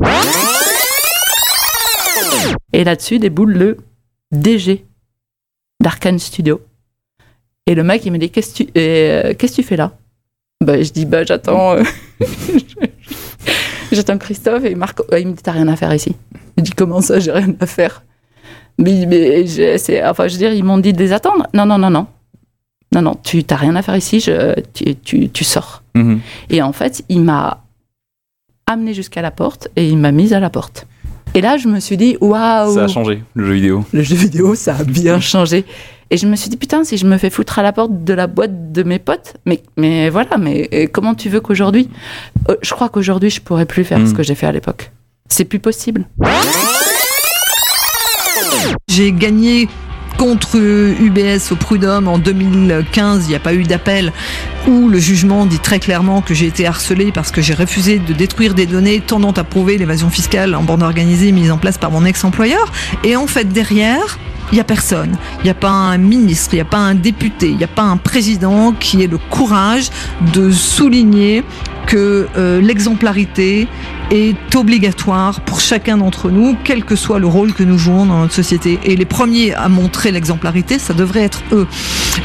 Et 2.74 2.84
là-dessus 2.84 3.20
déboule 3.20 3.54
le 3.54 3.78
DG 4.32 4.84
d'Arkane 5.82 6.20
Studio. 6.20 6.62
Et 7.68 7.76
le 7.76 7.84
mec, 7.84 8.06
il 8.06 8.12
me 8.12 8.18
dit 8.18 8.30
Qu'est-ce 8.30 8.52
que 8.52 8.64
tu, 8.64 8.70
euh, 8.78 9.34
qu'est-ce 9.38 9.58
que 9.58 9.62
tu 9.62 9.68
fais 9.68 9.78
là? 9.78 9.96
Bah, 10.64 10.82
Je 10.82 10.92
dis 10.92 11.06
Bah, 11.06 11.24
j'attends. 11.24 11.76
euh, 13.94 13.96
j'attends 13.96 14.18
Christophe 14.18 14.66
et 14.66 14.76
Marc. 14.76 15.00
Il 15.18 15.28
me 15.28 15.34
dit 15.34 15.44
T'as 15.44 15.52
rien 15.52 15.68
à 15.68 15.76
faire 15.76 15.94
ici. 15.94 16.16
Je 16.58 16.64
dis 16.64 16.72
Comment 16.72 17.02
ça, 17.02 17.20
j'ai 17.20 17.32
rien 17.32 17.54
à 17.60 17.66
faire? 17.66 18.04
Mais, 18.78 19.06
mais 19.06 19.48
c'est, 19.78 20.04
enfin, 20.04 20.28
je 20.28 20.34
veux 20.34 20.40
dire, 20.40 20.54
ils 20.54 20.64
m'ont 20.64 20.80
dit 20.80 20.94
de 20.94 21.00
les 21.00 21.14
attendre. 21.14 21.48
Non, 21.54 21.66
non, 21.66 21.78
non, 21.78 21.90
non. 21.90 22.08
Non, 22.94 23.02
non, 23.02 23.16
tu 23.24 23.44
t'as 23.44 23.56
rien 23.56 23.76
à 23.76 23.82
faire 23.82 23.96
ici, 23.96 24.20
je, 24.20 24.60
tu, 24.74 24.96
tu, 24.96 25.30
tu 25.30 25.44
sors. 25.44 25.82
Mhm. 25.96 26.20
Et 26.52 26.62
en 26.62 26.74
fait, 26.74 27.04
il 27.10 27.22
m'a 27.22 27.64
amené 28.68 28.94
jusqu'à 28.94 29.22
la 29.22 29.32
porte 29.32 29.68
et 29.76 29.88
il 29.88 29.98
m'a 29.98 30.12
mise 30.12 30.34
à 30.34 30.40
la 30.40 30.50
porte. 30.50 30.86
Et 31.34 31.42
là, 31.42 31.58
je 31.58 31.68
me 31.68 31.80
suis 31.80 31.98
dit, 31.98 32.18
waouh! 32.22 32.76
Ça 32.76 32.84
a 32.84 32.88
changé, 32.88 33.24
le 33.34 33.46
jeu 33.46 33.54
vidéo. 33.54 33.86
Le 33.92 34.04
jeu 34.04 34.16
vidéo, 34.16 34.54
ça 34.54 34.76
a 34.76 34.84
bien 34.84 35.20
changé. 35.20 35.66
Et 36.10 36.18
je 36.18 36.28
me 36.28 36.36
suis 36.36 36.50
dit, 36.50 36.58
putain, 36.58 36.84
si 36.84 36.98
je 36.98 37.06
me 37.06 37.18
fais 37.18 37.30
foutre 37.30 37.60
à 37.60 37.64
la 37.64 37.72
porte 37.74 38.04
de 38.04 38.14
la 38.14 38.28
boîte 38.28 38.72
de 38.72 38.84
mes 38.84 39.00
potes, 39.00 39.36
mais, 39.46 39.62
mais 39.78 40.10
voilà, 40.10 40.38
mais 40.38 40.88
comment 40.92 41.16
tu 41.16 41.30
veux 41.30 41.40
qu'aujourd'hui. 41.40 41.90
Euh, 42.50 42.56
je 42.62 42.74
crois 42.74 42.90
qu'aujourd'hui, 42.90 43.30
je 43.30 43.42
pourrais 43.42 43.66
plus 43.66 43.84
faire 43.84 44.06
ce 44.08 44.14
que 44.14 44.24
j'ai 44.24 44.36
fait 44.36 44.48
à 44.48 44.52
l'époque. 44.52 44.92
C'est 45.28 45.46
plus 45.46 45.60
possible. 45.60 46.06
J'ai 48.88 49.12
gagné 49.12 49.68
contre 50.18 50.58
UBS 50.58 51.52
au 51.52 51.56
Prud'homme 51.56 52.08
en 52.08 52.18
2015, 52.18 53.26
il 53.26 53.30
n'y 53.30 53.36
a 53.36 53.40
pas 53.40 53.54
eu 53.54 53.64
d'appel, 53.64 54.14
où 54.68 54.88
le 54.90 55.00
jugement 55.00 55.46
dit 55.46 55.60
très 55.60 55.80
clairement 55.80 56.22
que 56.22 56.34
j'ai 56.34 56.48
été 56.48 56.66
harcelé 56.66 57.12
parce 57.12 57.32
que 57.32 57.42
j'ai 57.42 57.54
refusé 57.54 58.00
de 58.00 58.14
détruire 58.14 58.54
des 58.54 58.66
données 58.66 59.02
tendant 59.02 59.32
à 59.32 59.44
prouver 59.44 59.78
l'évasion 59.78 60.10
fiscale 60.10 60.56
en 60.56 60.64
bande 60.64 60.84
organisée 60.84 61.32
mise 61.32 61.52
en 61.52 61.58
place 61.58 61.78
par 61.78 61.92
mon 61.92 62.06
ex-employeur. 62.06 62.72
Et 63.04 63.16
en 63.16 63.28
fait, 63.28 63.46
derrière, 63.46 64.18
il 64.52 64.56
n'y 64.56 64.62
a 64.62 64.66
personne. 64.66 65.18
Il 65.40 65.46
n'y 65.46 65.50
a 65.50 65.56
pas 65.56 65.70
un 65.70 65.98
ministre, 65.98 66.54
il 66.54 66.58
n'y 66.58 66.62
a 66.62 66.66
pas 66.66 66.78
un 66.78 66.96
député, 66.96 67.50
il 67.50 67.58
n'y 67.58 67.64
a 67.64 67.68
pas 67.68 67.84
un 67.84 67.98
président 67.98 68.74
qui 68.74 69.02
ait 69.02 69.08
le 69.08 69.18
courage 69.18 69.90
de 70.34 70.52
souligner 70.52 71.44
que 71.86 72.28
euh, 72.38 72.62
l'exemplarité 72.62 73.68
est 74.12 74.56
obligatoire 74.56 75.42
pour 75.42 75.60
chacun 75.60 75.98
d'entre 75.98 76.30
nous, 76.30 76.56
quel 76.64 76.84
que 76.84 76.96
soit 76.96 77.20
le 77.20 77.28
rôle 77.28 77.54
que 77.54 77.64
nous 77.64 77.78
jouons 77.78 78.06
dans 78.06 78.20
notre 78.20 78.34
société. 78.34 78.80
Et 78.84 78.96
les 78.96 79.06
premiers 79.06 79.54
à 79.54 79.70
montrer 79.70 80.12
l'exemplarité, 80.12 80.78
ça 80.78 80.94
devrait 80.94 81.24
être 81.24 81.42
eux. 81.52 81.68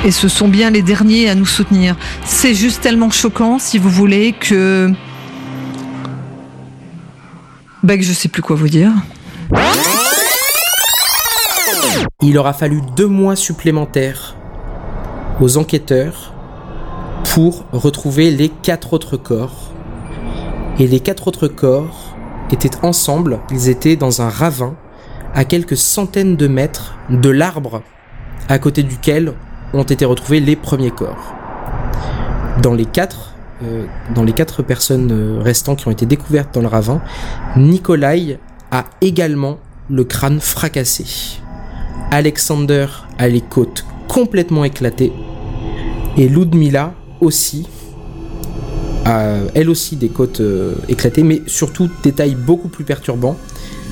Et 0.04 0.10
ce 0.10 0.28
sont 0.28 0.48
bien 0.48 0.70
les 0.70 0.82
derniers 0.82 1.28
à 1.28 1.34
nous 1.34 1.46
soutenir. 1.46 1.96
C'est 2.30 2.54
juste 2.54 2.82
tellement 2.82 3.10
choquant, 3.10 3.58
si 3.58 3.78
vous 3.78 3.88
voulez, 3.88 4.32
que... 4.32 4.92
Bah, 7.82 7.96
que 7.96 8.02
je 8.02 8.12
sais 8.12 8.28
plus 8.28 8.42
quoi 8.42 8.54
vous 8.54 8.68
dire. 8.68 8.92
Il 12.22 12.36
aura 12.36 12.52
fallu 12.52 12.80
deux 12.96 13.06
mois 13.06 13.34
supplémentaires 13.34 14.36
aux 15.40 15.56
enquêteurs 15.56 16.34
pour 17.32 17.64
retrouver 17.72 18.30
les 18.30 18.50
quatre 18.50 18.92
autres 18.92 19.16
corps. 19.16 19.72
Et 20.78 20.86
les 20.86 21.00
quatre 21.00 21.28
autres 21.28 21.48
corps 21.48 22.14
étaient 22.52 22.76
ensemble, 22.82 23.40
ils 23.50 23.68
étaient 23.68 23.96
dans 23.96 24.20
un 24.20 24.28
ravin 24.28 24.76
à 25.34 25.44
quelques 25.44 25.78
centaines 25.78 26.36
de 26.36 26.46
mètres 26.46 26.94
de 27.08 27.30
l'arbre 27.30 27.82
à 28.48 28.58
côté 28.58 28.82
duquel 28.82 29.32
ont 29.72 29.82
été 29.82 30.04
retrouvés 30.04 30.40
les 30.40 30.56
premiers 30.56 30.92
corps. 30.92 31.37
Dans 32.62 32.74
les 32.74 32.86
quatre, 32.86 33.32
euh, 33.62 33.84
dans 34.14 34.24
les 34.24 34.32
quatre 34.32 34.62
personnes 34.62 35.10
euh, 35.12 35.40
restantes 35.42 35.80
qui 35.80 35.88
ont 35.88 35.92
été 35.92 36.06
découvertes 36.06 36.52
dans 36.54 36.60
le 36.60 36.66
ravin, 36.66 37.00
Nikolai 37.56 38.38
a 38.70 38.84
également 39.00 39.58
le 39.90 40.04
crâne 40.04 40.40
fracassé. 40.40 41.04
Alexander 42.10 42.86
a 43.18 43.28
les 43.28 43.40
côtes 43.40 43.84
complètement 44.08 44.64
éclatées. 44.64 45.12
Et 46.16 46.28
Ludmila 46.28 46.94
aussi 47.20 47.68
a 49.04 49.36
elle 49.54 49.70
aussi 49.70 49.96
des 49.96 50.08
côtes 50.08 50.40
euh, 50.40 50.74
éclatées, 50.88 51.22
mais 51.22 51.42
surtout, 51.46 51.88
détail 52.02 52.34
beaucoup 52.34 52.68
plus 52.68 52.84
perturbant, 52.84 53.36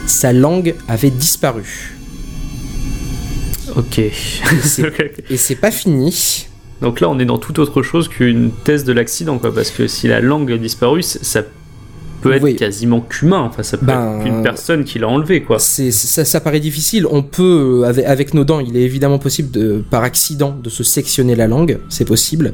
sa 0.07 0.33
langue 0.33 0.74
avait 0.88 1.11
disparu. 1.11 1.96
Ok. 3.76 3.98
Et 3.98 4.12
c'est- 4.62 4.83
Et 5.31 5.37
c'est 5.37 5.55
pas 5.57 5.70
fini. 5.70 6.46
Donc 6.83 7.01
là, 7.01 7.09
on 7.09 7.19
est 7.19 7.25
dans 7.25 7.39
tout 7.39 7.59
autre 7.61 7.83
chose 7.83 8.09
qu'une 8.09 8.51
thèse 8.65 8.85
de 8.85 8.93
l'accident, 8.93 9.39
quoi. 9.39 9.55
Parce 9.55 9.71
que 9.71 9.87
si 9.87 10.09
la 10.09 10.21
langue 10.21 10.53
a 10.53 10.59
disparu, 10.59 11.03
ça 11.03 11.43
peut 12.23 12.33
être 12.35 12.59
quasiment 12.59 13.01
qu'humain. 13.01 13.41
Enfin, 13.41 13.62
ça 13.62 13.77
peut 13.77 13.87
Ben, 13.87 14.17
être 14.19 14.25
qu'une 14.25 14.43
personne 14.43 14.85
qui 14.85 14.99
l'a 14.99 15.09
enlevé, 15.09 15.43
quoi. 15.43 15.59
C'est, 15.59 15.91
ça, 15.91 16.25
ça 16.25 16.41
paraît 16.41 16.61
difficile. 16.61 17.07
On 17.11 17.23
peut, 17.23 17.83
euh, 17.83 17.89
avec, 17.89 18.05
avec 18.05 18.35
nos 18.35 18.45
dents, 18.45 18.61
il 18.61 18.77
est 18.77 18.83
évidemment 18.83 19.19
possible 19.19 19.51
de, 19.51 19.83
par 19.91 20.03
accident 20.03 20.55
de 20.62 20.69
se 20.69 20.83
sectionner 20.83 21.35
la 21.35 21.47
langue, 21.47 21.79
c'est 21.89 22.05
possible. 22.07 22.53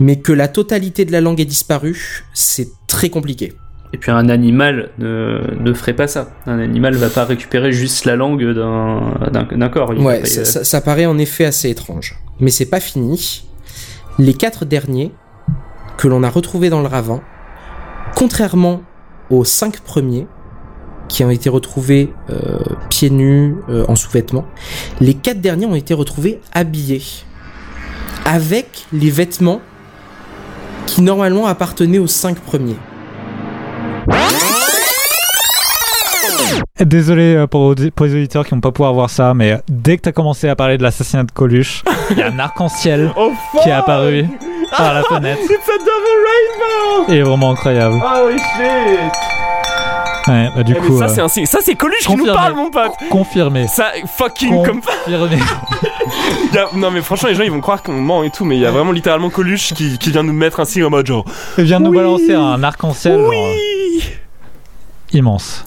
Mais 0.00 0.16
que 0.16 0.32
la 0.32 0.48
totalité 0.48 1.04
de 1.04 1.12
la 1.12 1.20
langue 1.20 1.40
ait 1.40 1.44
disparu, 1.44 2.24
c'est 2.32 2.68
très 2.86 3.10
compliqué. 3.10 3.52
Et 3.92 3.98
puis 3.98 4.12
un 4.12 4.28
animal 4.28 4.90
ne, 4.98 5.40
ne 5.58 5.72
ferait 5.74 5.94
pas 5.94 6.06
ça. 6.06 6.30
Un 6.46 6.60
animal 6.60 6.94
va 6.94 7.08
pas 7.10 7.24
récupérer 7.24 7.72
juste 7.72 8.04
la 8.04 8.14
langue 8.16 8.54
d'un, 8.54 9.14
d'un, 9.32 9.42
d'un 9.44 9.68
corps. 9.68 9.92
Il 9.92 10.00
Ouais, 10.00 10.24
ça- 10.24 10.62
ça 10.64 10.80
paraît 10.80 11.06
en 11.06 11.18
effet 11.18 11.44
assez 11.44 11.68
étrange. 11.70 12.16
Mais 12.38 12.50
c'est 12.50 12.66
pas 12.66 12.78
fini. 12.80 13.42
Les 14.20 14.34
quatre 14.34 14.66
derniers 14.66 15.14
que 15.96 16.06
l'on 16.06 16.22
a 16.22 16.28
retrouvés 16.28 16.68
dans 16.68 16.82
le 16.82 16.86
ravin, 16.86 17.22
contrairement 18.14 18.82
aux 19.30 19.46
cinq 19.46 19.80
premiers 19.80 20.26
qui 21.08 21.24
ont 21.24 21.30
été 21.30 21.48
retrouvés 21.48 22.12
euh, 22.28 22.58
pieds 22.90 23.08
nus, 23.08 23.56
euh, 23.70 23.86
en 23.88 23.96
sous-vêtements, 23.96 24.44
les 25.00 25.14
quatre 25.14 25.40
derniers 25.40 25.64
ont 25.64 25.74
été 25.74 25.94
retrouvés 25.94 26.38
habillés 26.52 27.00
avec 28.26 28.84
les 28.92 29.08
vêtements 29.08 29.62
qui 30.84 31.00
normalement 31.00 31.46
appartenaient 31.46 31.98
aux 31.98 32.06
cinq 32.06 32.40
premiers. 32.40 32.76
Désolé 36.80 37.34
euh, 37.34 37.46
pour, 37.46 37.74
les 37.74 38.14
auditeurs 38.14 38.44
qui 38.46 38.52
vont 38.54 38.60
pas 38.60 38.72
pouvoir 38.72 38.94
voir 38.94 39.10
ça, 39.10 39.34
mais 39.34 39.52
euh, 39.52 39.56
dès 39.68 39.96
que 39.98 40.02
t'as 40.02 40.12
commencé 40.12 40.48
à 40.48 40.56
parler 40.56 40.78
de 40.78 40.82
l'assassinat 40.82 41.24
de 41.24 41.30
Coluche, 41.32 41.82
il 42.10 42.18
y 42.18 42.22
a 42.22 42.28
un 42.28 42.38
arc-en-ciel 42.38 43.12
qui 43.62 43.68
est 43.68 43.72
apparu 43.72 44.26
par 44.76 44.94
la 44.94 45.02
fenêtre. 45.02 45.40
It's 45.44 45.68
a 45.68 45.78
double 45.78 45.86
rainbow 46.26 47.04
Il 47.08 47.14
est 47.16 47.22
vraiment 47.22 47.50
incroyable. 47.50 47.96
Holy 48.02 48.38
shit 48.38 49.12
Ouais, 50.28 50.48
bah, 50.54 50.62
du 50.62 50.74
Eh, 50.76 50.80
mais 50.80 50.86
coup. 50.86 50.98
ça, 50.98 51.06
euh, 51.22 51.28
c'est. 51.28 51.46
Ça, 51.46 51.58
c'est 51.62 51.74
Coluche 51.74 52.06
qui 52.06 52.14
nous 52.14 52.26
parle, 52.26 52.54
mon 52.54 52.70
pote 52.70 52.92
Confirmé. 53.10 53.66
Ça, 53.68 53.90
fucking 54.16 54.64
comme 54.64 54.80
Confirmé. 54.80 55.38
A- 56.54 56.76
Non, 56.76 56.90
mais 56.90 57.00
franchement, 57.00 57.28
les 57.30 57.34
gens 57.34 57.42
ils 57.42 57.50
vont 57.50 57.60
croire 57.60 57.82
qu'on 57.82 57.92
ment 57.92 58.22
et 58.22 58.30
tout, 58.30 58.44
mais 58.44 58.56
il 58.56 58.60
y 58.62 58.66
a 58.66 58.70
vraiment 58.70 58.92
littéralement 58.92 59.30
Coluche 59.30 59.72
qui, 59.74 59.98
qui 59.98 60.10
vient 60.10 60.22
nous 60.22 60.32
mettre 60.34 60.60
un 60.60 60.64
signe 60.66 60.84
en 60.84 60.90
mode 60.90 61.06
genre. 61.06 61.24
Il 61.58 61.64
vient 61.64 61.80
nous 61.80 61.90
Oui. 61.90 61.96
balancer 61.96 62.34
un 62.34 62.62
arc-en-ciel 62.62 63.18
genre, 63.18 63.32
euh, 63.32 64.00
immense. 65.12 65.64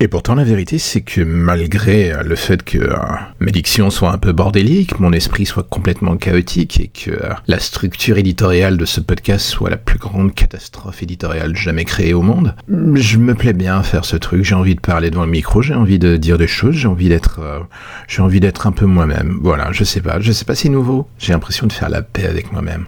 Et 0.00 0.06
pourtant, 0.06 0.36
la 0.36 0.44
vérité, 0.44 0.78
c'est 0.78 1.00
que 1.00 1.20
malgré 1.22 2.12
le 2.22 2.36
fait 2.36 2.62
que 2.62 2.78
euh, 2.78 2.96
mes 3.40 3.50
dictions 3.50 3.90
soient 3.90 4.12
un 4.12 4.18
peu 4.18 4.30
bordéliques, 4.30 5.00
mon 5.00 5.12
esprit 5.12 5.44
soit 5.44 5.64
complètement 5.64 6.16
chaotique 6.16 6.78
et 6.78 6.86
que 6.86 7.10
euh, 7.10 7.30
la 7.48 7.58
structure 7.58 8.16
éditoriale 8.16 8.76
de 8.76 8.84
ce 8.84 9.00
podcast 9.00 9.44
soit 9.44 9.70
la 9.70 9.76
plus 9.76 9.98
grande 9.98 10.32
catastrophe 10.34 11.02
éditoriale 11.02 11.56
jamais 11.56 11.84
créée 11.84 12.14
au 12.14 12.22
monde, 12.22 12.54
je 12.68 13.18
me 13.18 13.34
plais 13.34 13.54
bien 13.54 13.78
à 13.78 13.82
faire 13.82 14.04
ce 14.04 14.16
truc. 14.16 14.44
J'ai 14.44 14.54
envie 14.54 14.76
de 14.76 14.80
parler 14.80 15.10
devant 15.10 15.24
le 15.24 15.32
micro, 15.32 15.62
j'ai 15.62 15.74
envie 15.74 15.98
de 15.98 16.16
dire 16.16 16.38
des 16.38 16.46
choses, 16.46 16.76
j'ai 16.76 16.88
envie 16.88 17.08
d'être, 17.08 17.40
euh, 17.40 17.58
j'ai 18.06 18.22
envie 18.22 18.38
d'être 18.38 18.68
un 18.68 18.72
peu 18.72 18.86
moi-même. 18.86 19.40
Voilà, 19.42 19.72
je 19.72 19.82
sais 19.82 20.00
pas, 20.00 20.20
je 20.20 20.30
sais 20.30 20.44
pas 20.44 20.54
si 20.54 20.62
c'est 20.62 20.68
nouveau. 20.68 21.08
J'ai 21.18 21.32
l'impression 21.32 21.66
de 21.66 21.72
faire 21.72 21.88
la 21.88 22.02
paix 22.02 22.26
avec 22.26 22.52
moi-même. 22.52 22.86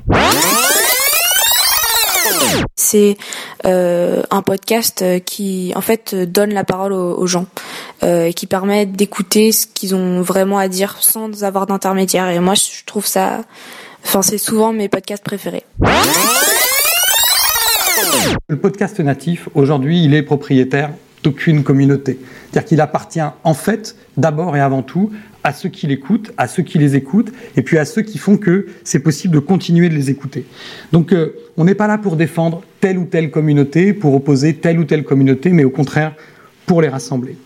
C'est 2.76 3.16
euh, 3.66 4.22
un 4.30 4.42
podcast 4.42 5.04
qui, 5.24 5.72
en 5.76 5.80
fait, 5.80 6.14
donne 6.14 6.52
la 6.52 6.64
parole 6.64 6.92
aux, 6.92 7.26
gens 7.26 7.46
euh, 8.02 8.26
et 8.26 8.34
qui 8.34 8.46
permet 8.46 8.86
d'écouter 8.86 9.52
ce 9.52 9.66
qu'ils 9.66 9.94
ont 9.94 10.22
vraiment 10.22 10.58
à 10.58 10.68
dire 10.68 10.96
sans 11.00 11.44
avoir 11.44 11.66
d'intermédiaire. 11.66 12.28
Et 12.30 12.40
moi, 12.40 12.54
je 12.54 12.84
trouve 12.86 13.06
ça, 13.06 13.42
enfin, 14.04 14.22
c'est 14.22 14.38
souvent 14.38 14.72
mes 14.72 14.88
podcasts 14.88 15.24
préférés. 15.24 15.64
Le 18.48 18.56
podcast 18.56 18.98
natif, 19.00 19.48
aujourd'hui, 19.54 20.04
il 20.04 20.14
est 20.14 20.22
propriétaire 20.22 20.90
d'aucune 21.22 21.62
communauté. 21.62 22.18
C'est-à-dire 22.50 22.68
qu'il 22.68 22.80
appartient 22.80 23.20
en 23.44 23.54
fait 23.54 23.96
d'abord 24.16 24.56
et 24.56 24.60
avant 24.60 24.82
tout 24.82 25.10
à 25.44 25.52
ceux 25.52 25.68
qui 25.68 25.86
l'écoutent, 25.86 26.32
à 26.36 26.46
ceux 26.48 26.62
qui 26.62 26.78
les 26.78 26.96
écoutent, 26.96 27.32
et 27.56 27.62
puis 27.62 27.78
à 27.78 27.84
ceux 27.84 28.02
qui 28.02 28.18
font 28.18 28.36
que 28.36 28.66
c'est 28.84 29.00
possible 29.00 29.34
de 29.34 29.40
continuer 29.40 29.88
de 29.88 29.94
les 29.94 30.10
écouter. 30.10 30.44
Donc 30.92 31.12
euh, 31.12 31.34
on 31.60 31.64
n'est 31.64 31.74
pas 31.74 31.86
là 31.86 31.98
pour 31.98 32.16
défendre 32.16 32.62
telle 32.80 32.96
ou 32.96 33.04
telle 33.04 33.30
communauté, 33.30 33.92
pour 33.92 34.14
opposer 34.14 34.54
telle 34.54 34.78
ou 34.78 34.84
telle 34.84 35.04
communauté, 35.04 35.50
mais 35.50 35.64
au 35.64 35.70
contraire 35.70 36.14
pour 36.64 36.80
les 36.80 36.88
rassembler. 36.88 37.36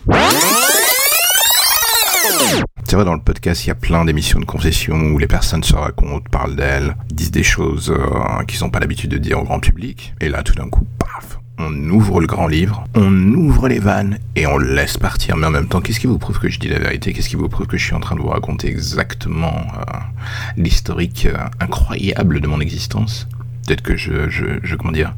C'est 2.87 2.95
vrai, 2.95 3.03
dans 3.03 3.13
le 3.13 3.19
podcast, 3.19 3.65
il 3.65 3.67
y 3.67 3.71
a 3.71 3.75
plein 3.75 4.05
d'émissions 4.05 4.39
de 4.39 4.45
concession 4.45 4.95
où 4.95 5.17
les 5.17 5.27
personnes 5.27 5.63
se 5.63 5.75
racontent, 5.75 6.23
parlent 6.31 6.55
d'elles, 6.55 6.95
disent 7.11 7.31
des 7.31 7.43
choses 7.43 7.89
euh, 7.89 8.43
qu'ils 8.47 8.61
n'ont 8.61 8.69
pas 8.69 8.79
l'habitude 8.79 9.11
de 9.11 9.17
dire 9.17 9.37
au 9.37 9.43
grand 9.43 9.59
public. 9.59 10.13
Et 10.21 10.29
là, 10.29 10.43
tout 10.43 10.53
d'un 10.53 10.69
coup, 10.69 10.87
paf, 10.97 11.37
on 11.57 11.73
ouvre 11.89 12.21
le 12.21 12.27
grand 12.27 12.47
livre, 12.47 12.85
on 12.95 13.33
ouvre 13.33 13.67
les 13.67 13.79
vannes 13.79 14.19
et 14.37 14.47
on 14.47 14.57
laisse 14.57 14.97
partir. 14.97 15.35
Mais 15.35 15.47
en 15.47 15.51
même 15.51 15.67
temps, 15.67 15.81
qu'est-ce 15.81 15.99
qui 15.99 16.07
vous 16.07 16.19
prouve 16.19 16.39
que 16.39 16.47
je 16.47 16.57
dis 16.57 16.69
la 16.69 16.79
vérité? 16.79 17.11
Qu'est-ce 17.11 17.27
qui 17.27 17.35
vous 17.35 17.49
prouve 17.49 17.67
que 17.67 17.75
je 17.75 17.83
suis 17.83 17.95
en 17.95 17.99
train 17.99 18.15
de 18.15 18.21
vous 18.21 18.29
raconter 18.29 18.69
exactement 18.69 19.57
euh, 19.57 19.97
l'historique 20.55 21.25
euh, 21.25 21.37
incroyable 21.59 22.39
de 22.39 22.47
mon 22.47 22.61
existence? 22.61 23.27
Peut-être 23.65 23.81
que 23.81 23.95
je, 23.95 24.29
je, 24.29 24.59
je, 24.63 24.75
comment 24.75 24.91
dire, 24.91 25.13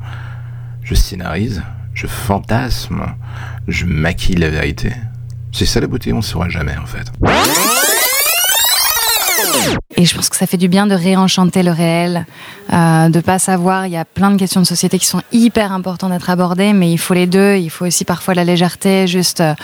je 0.83 0.95
scénarise, 0.95 1.63
je 1.93 2.07
fantasme, 2.07 3.05
je 3.67 3.85
maquille 3.85 4.35
la 4.37 4.49
vérité. 4.49 4.93
C'est 5.51 5.65
ça 5.65 5.81
la 5.81 5.87
beauté, 5.87 6.13
on 6.13 6.17
ne 6.17 6.21
saura 6.21 6.49
jamais 6.49 6.77
en 6.77 6.85
fait. 6.85 7.11
Et 9.99 10.05
je 10.05 10.15
pense 10.15 10.29
que 10.29 10.35
ça 10.35 10.45
fait 10.45 10.57
du 10.57 10.67
bien 10.67 10.85
de 10.85 10.93
réenchanter 10.93 11.63
le 11.63 11.71
réel, 11.71 12.27
euh, 12.71 13.09
de 13.09 13.19
pas 13.19 13.39
savoir. 13.39 13.87
Il 13.87 13.93
y 13.93 13.97
a 13.97 14.05
plein 14.05 14.29
de 14.29 14.37
questions 14.37 14.61
de 14.61 14.65
société 14.65 14.99
qui 14.99 15.07
sont 15.07 15.23
hyper 15.31 15.71
importantes 15.71 16.11
d'être 16.11 16.29
abordées, 16.29 16.73
mais 16.73 16.91
il 16.91 16.99
faut 16.99 17.15
les 17.15 17.25
deux. 17.25 17.55
Il 17.55 17.69
faut 17.69 17.85
aussi 17.85 18.05
parfois 18.05 18.35
la 18.35 18.43
légèreté, 18.43 19.07
juste 19.07 19.41
euh, 19.41 19.55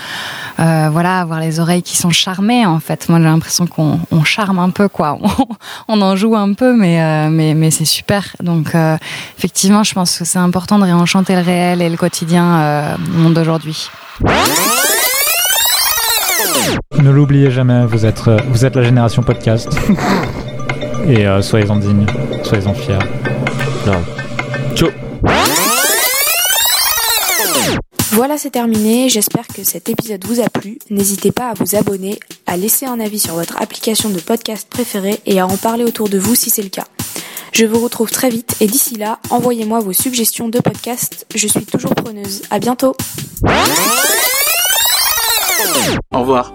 euh 0.58 0.88
voilà, 0.90 1.20
avoir 1.20 1.38
les 1.38 1.60
oreilles 1.60 1.82
qui 1.82 1.96
sont 1.96 2.10
charmées. 2.10 2.66
En 2.66 2.80
fait, 2.80 3.08
moi 3.08 3.20
j'ai 3.20 3.26
l'impression 3.26 3.66
qu'on 3.68 4.00
on 4.10 4.24
charme 4.24 4.58
un 4.58 4.70
peu, 4.70 4.88
quoi. 4.88 5.18
On, 5.88 6.00
en 6.02 6.16
joue 6.16 6.34
un 6.34 6.52
peu, 6.54 6.74
mais 6.74 7.00
euh, 7.00 7.28
mais 7.30 7.54
mais 7.54 7.70
c'est 7.70 7.84
super. 7.84 8.34
Donc 8.42 8.74
euh, 8.74 8.96
effectivement, 9.38 9.84
je 9.84 9.94
pense 9.94 10.18
que 10.18 10.24
c'est 10.24 10.38
important 10.38 10.78
de 10.78 10.84
réenchanter 10.84 11.36
le 11.36 11.42
réel 11.42 11.80
et 11.80 11.88
le 11.88 11.96
quotidien 11.96 12.96
au 12.96 13.18
monde 13.18 13.34
d'aujourd'hui. 13.34 13.88
Ne 17.02 17.10
l'oubliez 17.10 17.50
jamais, 17.50 17.84
vous 17.86 18.06
êtes, 18.06 18.28
euh, 18.28 18.38
vous 18.48 18.64
êtes 18.64 18.76
la 18.76 18.82
génération 18.82 19.22
podcast. 19.22 19.68
Et 21.08 21.26
euh, 21.26 21.42
soyez-en 21.42 21.76
dignes, 21.76 22.06
soyez-en 22.44 22.74
fiers. 22.74 22.98
Ciao. 23.84 24.90
Voilà, 28.12 28.38
c'est 28.38 28.50
terminé. 28.50 29.08
J'espère 29.08 29.46
que 29.48 29.64
cet 29.64 29.88
épisode 29.88 30.24
vous 30.24 30.40
a 30.40 30.48
plu. 30.48 30.78
N'hésitez 30.88 31.32
pas 31.32 31.48
à 31.48 31.54
vous 31.54 31.74
abonner, 31.74 32.20
à 32.46 32.56
laisser 32.56 32.86
un 32.86 33.00
avis 33.00 33.18
sur 33.18 33.34
votre 33.34 33.60
application 33.60 34.08
de 34.08 34.20
podcast 34.20 34.68
préférée 34.70 35.20
et 35.26 35.40
à 35.40 35.46
en 35.46 35.56
parler 35.56 35.82
autour 35.82 36.08
de 36.08 36.18
vous 36.18 36.36
si 36.36 36.48
c'est 36.48 36.62
le 36.62 36.68
cas. 36.68 36.84
Je 37.52 37.66
vous 37.66 37.80
retrouve 37.80 38.10
très 38.10 38.30
vite 38.30 38.56
et 38.60 38.66
d'ici 38.66 38.96
là, 38.96 39.18
envoyez-moi 39.30 39.80
vos 39.80 39.92
suggestions 39.92 40.48
de 40.48 40.60
podcast. 40.60 41.26
Je 41.34 41.48
suis 41.48 41.64
toujours 41.64 41.94
preneuse. 41.94 42.42
À 42.50 42.60
bientôt. 42.60 42.96
Au 46.12 46.20
revoir. 46.20 46.52